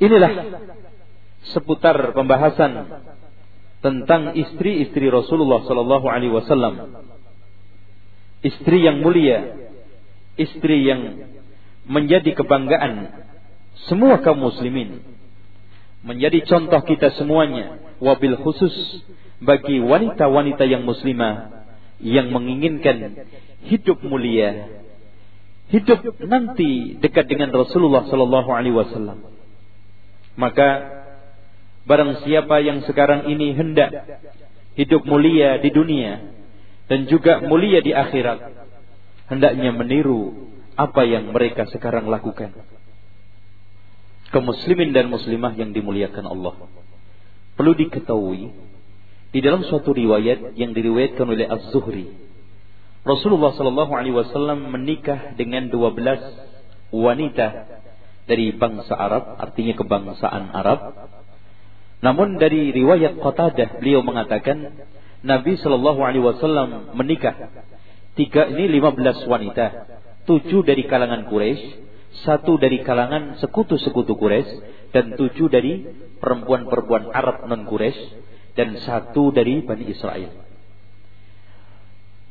Inilah 0.00 0.32
seputar 1.52 2.16
pembahasan 2.16 2.88
tentang 3.82 4.38
istri-istri 4.38 5.10
Rasulullah 5.10 5.66
sallallahu 5.66 6.06
alaihi 6.06 6.32
wasallam. 6.32 7.02
Istri 8.42 8.78
yang 8.78 9.02
mulia, 9.02 9.70
istri 10.38 10.86
yang 10.86 11.30
menjadi 11.86 12.34
kebanggaan 12.38 13.10
semua 13.90 14.22
kaum 14.22 14.38
muslimin. 14.38 15.02
Menjadi 16.02 16.42
contoh 16.46 16.82
kita 16.82 17.14
semuanya, 17.14 17.78
wabil 18.02 18.34
khusus 18.42 18.74
bagi 19.38 19.78
wanita-wanita 19.78 20.66
yang 20.66 20.82
muslimah 20.82 21.66
yang 22.02 22.34
menginginkan 22.34 23.26
hidup 23.66 24.02
mulia, 24.02 24.82
hidup 25.70 26.02
nanti 26.26 26.98
dekat 26.98 27.30
dengan 27.30 27.54
Rasulullah 27.54 28.06
sallallahu 28.10 28.50
alaihi 28.50 28.74
wasallam. 28.74 29.22
Maka 30.34 31.01
Barang 31.82 32.22
siapa 32.22 32.62
yang 32.62 32.86
sekarang 32.86 33.26
ini 33.26 33.58
hendak 33.58 33.90
hidup 34.78 35.02
mulia 35.02 35.58
di 35.58 35.70
dunia 35.74 36.22
dan 36.86 37.10
juga 37.10 37.42
mulia 37.42 37.82
di 37.82 37.90
akhirat, 37.90 38.38
hendaknya 39.26 39.74
meniru 39.74 40.52
apa 40.78 41.02
yang 41.04 41.34
mereka 41.34 41.66
sekarang 41.68 42.06
lakukan. 42.06 42.54
Kaum 44.32 44.48
muslimin 44.48 44.96
dan 44.96 45.12
muslimah 45.12 45.52
yang 45.58 45.76
dimuliakan 45.76 46.24
Allah. 46.24 46.54
Perlu 47.52 47.76
diketahui 47.76 48.48
di 49.32 49.40
dalam 49.44 49.60
suatu 49.66 49.92
riwayat 49.92 50.56
yang 50.56 50.72
diriwayatkan 50.72 51.26
oleh 51.28 51.44
Az-Zuhri, 51.48 52.08
Rasulullah 53.02 53.50
Shallallahu 53.52 53.92
alaihi 53.92 54.14
wasallam 54.14 54.70
menikah 54.70 55.34
dengan 55.34 55.66
12 55.68 56.94
wanita 56.94 57.46
dari 58.30 58.54
bangsa 58.54 58.94
Arab, 58.94 59.42
artinya 59.42 59.74
kebangsaan 59.74 60.54
Arab 60.54 60.80
namun 62.02 62.34
dari 62.36 62.74
riwayat 62.74 63.22
Qatadah 63.22 63.78
beliau 63.78 64.02
mengatakan 64.02 64.74
Nabi 65.22 65.54
Shallallahu 65.54 66.02
Alaihi 66.02 66.26
Wasallam 66.26 66.98
menikah. 66.98 67.62
Tiga 68.18 68.50
ini 68.50 68.68
lima 68.68 68.92
belas 68.92 69.22
wanita, 69.24 69.88
tujuh 70.28 70.66
dari 70.66 70.84
kalangan 70.84 71.30
Quraisy, 71.30 71.62
satu 72.26 72.60
dari 72.60 72.84
kalangan 72.84 73.40
sekutu-sekutu 73.40 74.18
Quraisy 74.18 74.50
dan 74.92 75.16
tujuh 75.16 75.48
dari 75.48 75.86
perempuan-perempuan 76.20 77.08
Arab 77.14 77.48
non 77.48 77.64
Quraisy 77.64 78.02
dan 78.58 78.76
satu 78.84 79.32
dari 79.32 79.64
Bani 79.64 79.88
Israel. 79.88 80.28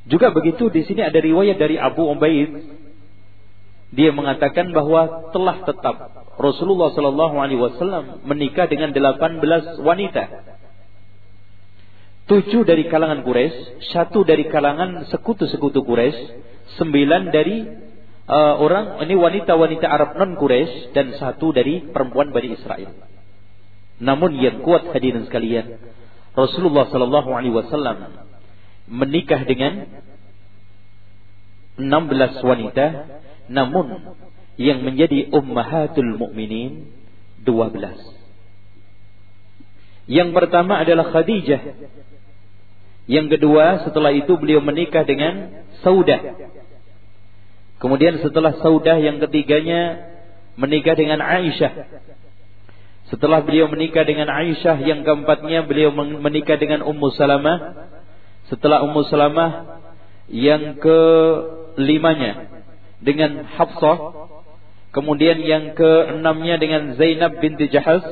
Juga 0.06 0.30
begitu 0.36 0.68
di 0.70 0.86
sini 0.86 1.02
ada 1.02 1.18
riwayat 1.18 1.58
dari 1.58 1.80
Abu 1.80 2.06
Ubaid. 2.12 2.78
Dia 3.96 4.12
mengatakan 4.14 4.70
bahwa 4.76 5.32
telah 5.34 5.64
tetap 5.66 6.21
Rasulullah 6.40 6.96
Shallallahu 6.96 7.36
Alaihi 7.36 7.60
Wasallam 7.60 8.24
menikah 8.28 8.68
dengan 8.72 8.96
18 8.96 9.80
wanita. 9.84 10.24
Tujuh 12.32 12.64
dari 12.64 12.88
kalangan 12.88 13.28
Quraisy, 13.28 13.92
satu 13.92 14.24
dari 14.24 14.48
kalangan 14.48 15.04
sekutu-sekutu 15.12 15.84
Quraisy, 15.84 16.20
sembilan 16.80 17.34
dari 17.34 17.68
uh, 18.32 18.56
orang 18.64 19.04
ini 19.04 19.20
wanita-wanita 19.20 19.84
Arab 19.84 20.16
non 20.16 20.40
Quraisy 20.40 20.96
dan 20.96 21.12
satu 21.20 21.52
dari 21.52 21.84
perempuan 21.92 22.32
Bani 22.32 22.56
Israel. 22.56 22.96
Namun 24.00 24.40
yang 24.40 24.64
kuat 24.64 24.96
hadirin 24.96 25.28
sekalian, 25.28 25.78
Rasulullah 26.32 26.88
Shallallahu 26.88 27.30
Alaihi 27.36 27.54
Wasallam 27.54 27.98
menikah 28.88 29.44
dengan 29.44 29.92
16 31.76 32.44
wanita 32.44 32.86
namun 33.52 34.16
yang 34.60 34.84
menjadi 34.84 35.32
ummahatul 35.32 36.18
mukminin 36.20 36.92
12. 37.44 38.12
Yang 40.12 40.30
pertama 40.36 40.82
adalah 40.82 41.08
Khadijah. 41.14 41.62
Yang 43.08 43.28
kedua 43.38 43.88
setelah 43.88 44.12
itu 44.14 44.36
beliau 44.38 44.60
menikah 44.64 45.08
dengan 45.08 45.66
Saudah. 45.82 46.52
Kemudian 47.82 48.22
setelah 48.22 48.62
Saudah 48.62 49.02
yang 49.02 49.18
ketiganya 49.18 50.12
menikah 50.60 50.94
dengan 50.94 51.24
Aisyah. 51.24 52.06
Setelah 53.10 53.44
beliau 53.44 53.68
menikah 53.68 54.08
dengan 54.08 54.32
Aisyah 54.32 54.80
yang 54.86 55.04
keempatnya 55.04 55.68
beliau 55.68 55.92
menikah 55.96 56.56
dengan 56.56 56.86
Ummu 56.86 57.12
Salamah. 57.18 57.90
Setelah 58.48 58.86
Ummu 58.88 59.02
Salamah 59.10 59.82
yang 60.32 60.80
kelimanya 60.80 62.64
dengan 63.04 63.44
Hafsah, 63.44 63.98
kemudian 64.92 65.40
yang 65.44 65.72
keenamnya 65.74 66.56
dengan 66.60 66.96
Zainab 67.00 67.40
binti 67.40 67.72
Jahaz, 67.72 68.04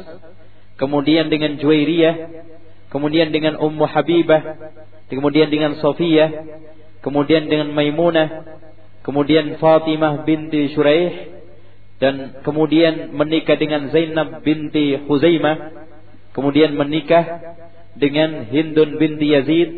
kemudian 0.80 1.28
dengan 1.28 1.60
Juwairiyah, 1.60 2.16
kemudian 2.90 3.30
dengan 3.36 3.60
Ummu 3.60 3.86
Habibah, 3.86 4.42
kemudian 5.12 5.52
dengan 5.52 5.76
Sofiyah, 5.78 6.32
kemudian 7.04 7.52
dengan 7.52 7.76
Maimunah, 7.76 8.60
kemudian 9.04 9.60
Fatimah 9.60 10.24
binti 10.24 10.72
Shuraih, 10.72 11.36
dan 12.00 12.40
kemudian 12.48 13.12
menikah 13.12 13.60
dengan 13.60 13.92
Zainab 13.92 14.40
binti 14.48 14.96
Huzaimah, 14.96 15.76
kemudian 16.32 16.80
menikah 16.80 17.56
dengan 18.00 18.48
Hindun 18.48 18.96
binti 18.96 19.36
Yazid, 19.36 19.70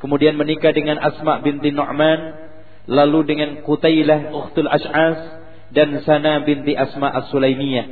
kemudian 0.00 0.40
menikah 0.40 0.72
dengan 0.72 0.96
Asma 1.04 1.44
binti 1.44 1.68
Nu'man, 1.68 2.48
lalu 2.88 3.28
dengan 3.28 3.60
Qutailah 3.60 4.32
Ukhtul 4.32 4.72
Ash'as 4.72 5.35
dan 5.72 6.02
Sana 6.06 6.42
binti 6.44 6.74
Asma 6.74 7.10
As-Sulaimiyah. 7.10 7.86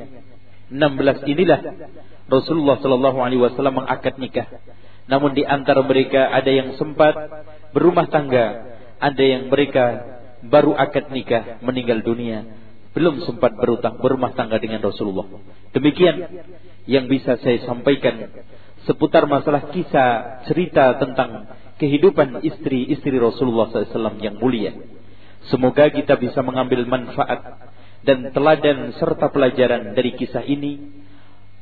16 0.73 1.31
inilah 1.31 1.61
Rasulullah 2.27 2.81
sallallahu 2.81 3.19
alaihi 3.21 3.43
wasallam 3.43 3.85
mengakad 3.85 4.17
nikah. 4.17 4.49
Namun 5.05 5.37
di 5.37 5.45
antara 5.45 5.85
mereka 5.85 6.33
ada 6.33 6.49
yang 6.49 6.81
sempat 6.81 7.13
berumah 7.77 8.09
tangga, 8.09 8.77
ada 8.97 9.23
yang 9.23 9.53
mereka 9.53 10.01
baru 10.41 10.73
akad 10.73 11.13
nikah 11.13 11.61
meninggal 11.61 12.01
dunia, 12.01 12.49
belum 12.97 13.25
sempat 13.29 13.53
berutang 13.57 14.01
berumah 14.01 14.33
tangga 14.33 14.57
dengan 14.57 14.81
Rasulullah. 14.81 15.29
Demikian 15.77 16.47
yang 16.89 17.09
bisa 17.09 17.37
saya 17.41 17.61
sampaikan 17.69 18.33
seputar 18.89 19.29
masalah 19.29 19.73
kisah 19.73 20.45
cerita 20.49 20.97
tentang 20.97 21.53
kehidupan 21.77 22.45
istri-istri 22.45 23.17
Rasulullah 23.21 23.73
SAW 23.73 24.21
yang 24.21 24.41
mulia. 24.41 24.73
Semoga 25.53 25.93
kita 25.93 26.17
bisa 26.17 26.41
mengambil 26.41 26.89
manfaat 26.89 27.69
dan 28.05 28.33
teladan 28.33 28.97
serta 28.97 29.29
pelajaran 29.29 29.93
dari 29.93 30.17
kisah 30.17 30.45
ini. 30.45 31.05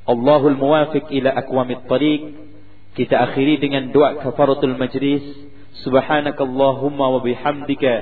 Allahul 0.07 0.59
muwafiq 0.59 1.11
ila 1.11 1.31
aqwamit 1.35 1.87
tariq. 1.87 2.23
Kita 2.93 3.25
akhiri 3.25 3.59
dengan 3.59 3.91
doa 3.91 4.21
kafaratul 4.21 4.77
majlis. 4.79 5.25
Subhanakallahumma 5.83 7.07
wa 7.09 7.21
bihamdika 7.25 7.93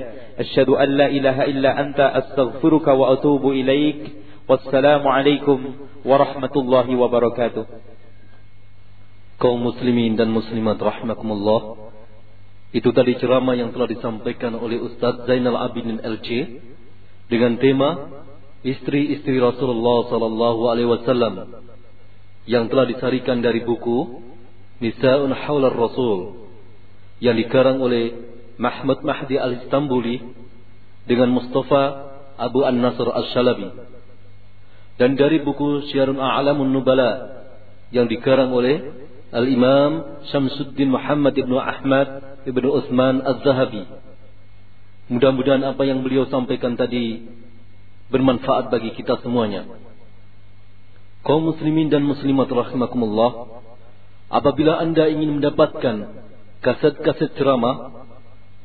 asyhadu 0.43 0.75
an 0.75 0.89
la 0.99 1.07
ilaha 1.07 1.47
illa 1.47 1.71
anta 1.71 2.11
astaghfiruka 2.13 2.93
wa 2.93 3.15
atubu 3.15 3.55
ilaik. 3.55 4.21
Wassalamu 4.45 5.07
alaikum 5.07 5.87
warahmatullahi 6.03 6.93
wabarakatuh. 6.93 7.65
Kaum 9.39 9.57
muslimin 9.65 10.19
dan 10.19 10.29
muslimat 10.29 10.77
rahimakumullah. 10.77 11.90
Itu 12.71 12.95
tadi 12.95 13.19
ceramah 13.19 13.59
yang 13.59 13.75
telah 13.75 13.91
disampaikan 13.91 14.55
oleh 14.55 14.79
Ustaz 14.79 15.27
Zainal 15.27 15.59
Abidin 15.59 15.99
LC 15.99 16.59
dengan 17.27 17.59
tema 17.59 17.89
istri-istri 18.63 19.43
Rasulullah 19.43 20.07
sallallahu 20.07 20.61
alaihi 20.71 20.87
wasallam 20.87 21.33
yang 22.47 22.71
telah 22.71 22.87
disarikan 22.87 23.43
dari 23.43 23.61
buku 23.61 24.23
Nisa'un 24.81 25.35
Haular 25.35 25.75
Rasul 25.75 26.47
yang 27.21 27.37
dikarang 27.37 27.77
oleh 27.77 28.17
Mahmud 28.57 29.05
Mahdi 29.05 29.37
Al-Istambuli 29.37 30.21
dengan 31.05 31.29
Mustafa 31.29 32.13
Abu 32.39 32.65
An-Nasr 32.65 33.05
Al-Shalabi. 33.05 33.69
Dan 34.97 35.17
dari 35.17 35.41
buku 35.41 35.91
Syiarun 35.91 36.17
A'lamun 36.17 36.69
Nubala 36.71 37.41
yang 37.93 38.09
dikarang 38.09 38.49
oleh 38.53 38.81
Al-Imam 39.33 40.23
Syamsuddin 40.29 40.89
Muhammad 40.89 41.37
Ibn 41.37 41.53
Ahmad 41.57 42.30
Ibnu 42.41 42.67
Utsman 42.73 43.21
Az-Zahabi. 43.21 43.85
Mudah-mudahan 45.11 45.61
apa 45.61 45.83
yang 45.85 46.01
beliau 46.01 46.25
sampaikan 46.31 46.73
tadi 46.73 47.27
bermanfaat 48.09 48.73
bagi 48.73 48.95
kita 48.97 49.21
semuanya. 49.21 49.67
Kaum 51.21 51.53
muslimin 51.53 51.93
dan 51.93 52.01
muslimat 52.01 52.49
rahimakumullah, 52.49 53.61
apabila 54.33 54.81
Anda 54.81 55.05
ingin 55.11 55.37
mendapatkan 55.37 56.25
kaset-kaset 56.65 57.37
ceramah, 57.37 58.07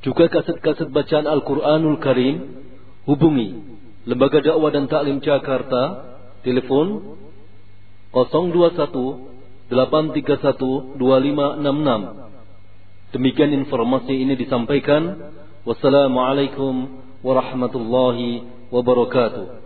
juga 0.01 0.33
kaset-kaset 0.33 0.89
bacaan 0.89 1.27
Al-Qur'anul 1.29 2.01
Karim, 2.01 2.65
hubungi 3.05 3.77
Lembaga 4.07 4.39
Dakwah 4.39 4.71
dan 4.71 4.87
Taklim 4.87 5.19
Jakarta, 5.19 6.15
telepon 6.47 7.19
021 8.15 9.69
831 9.69 10.95
2566 10.97 12.26
Demikian 13.17 13.49
informasi 13.57 14.13
ini 14.13 14.37
disampaikan. 14.37 15.33
Wassalamualaikum 15.65 17.01
warahmatullahi 17.25 18.45
wabarakatuh. 18.69 19.66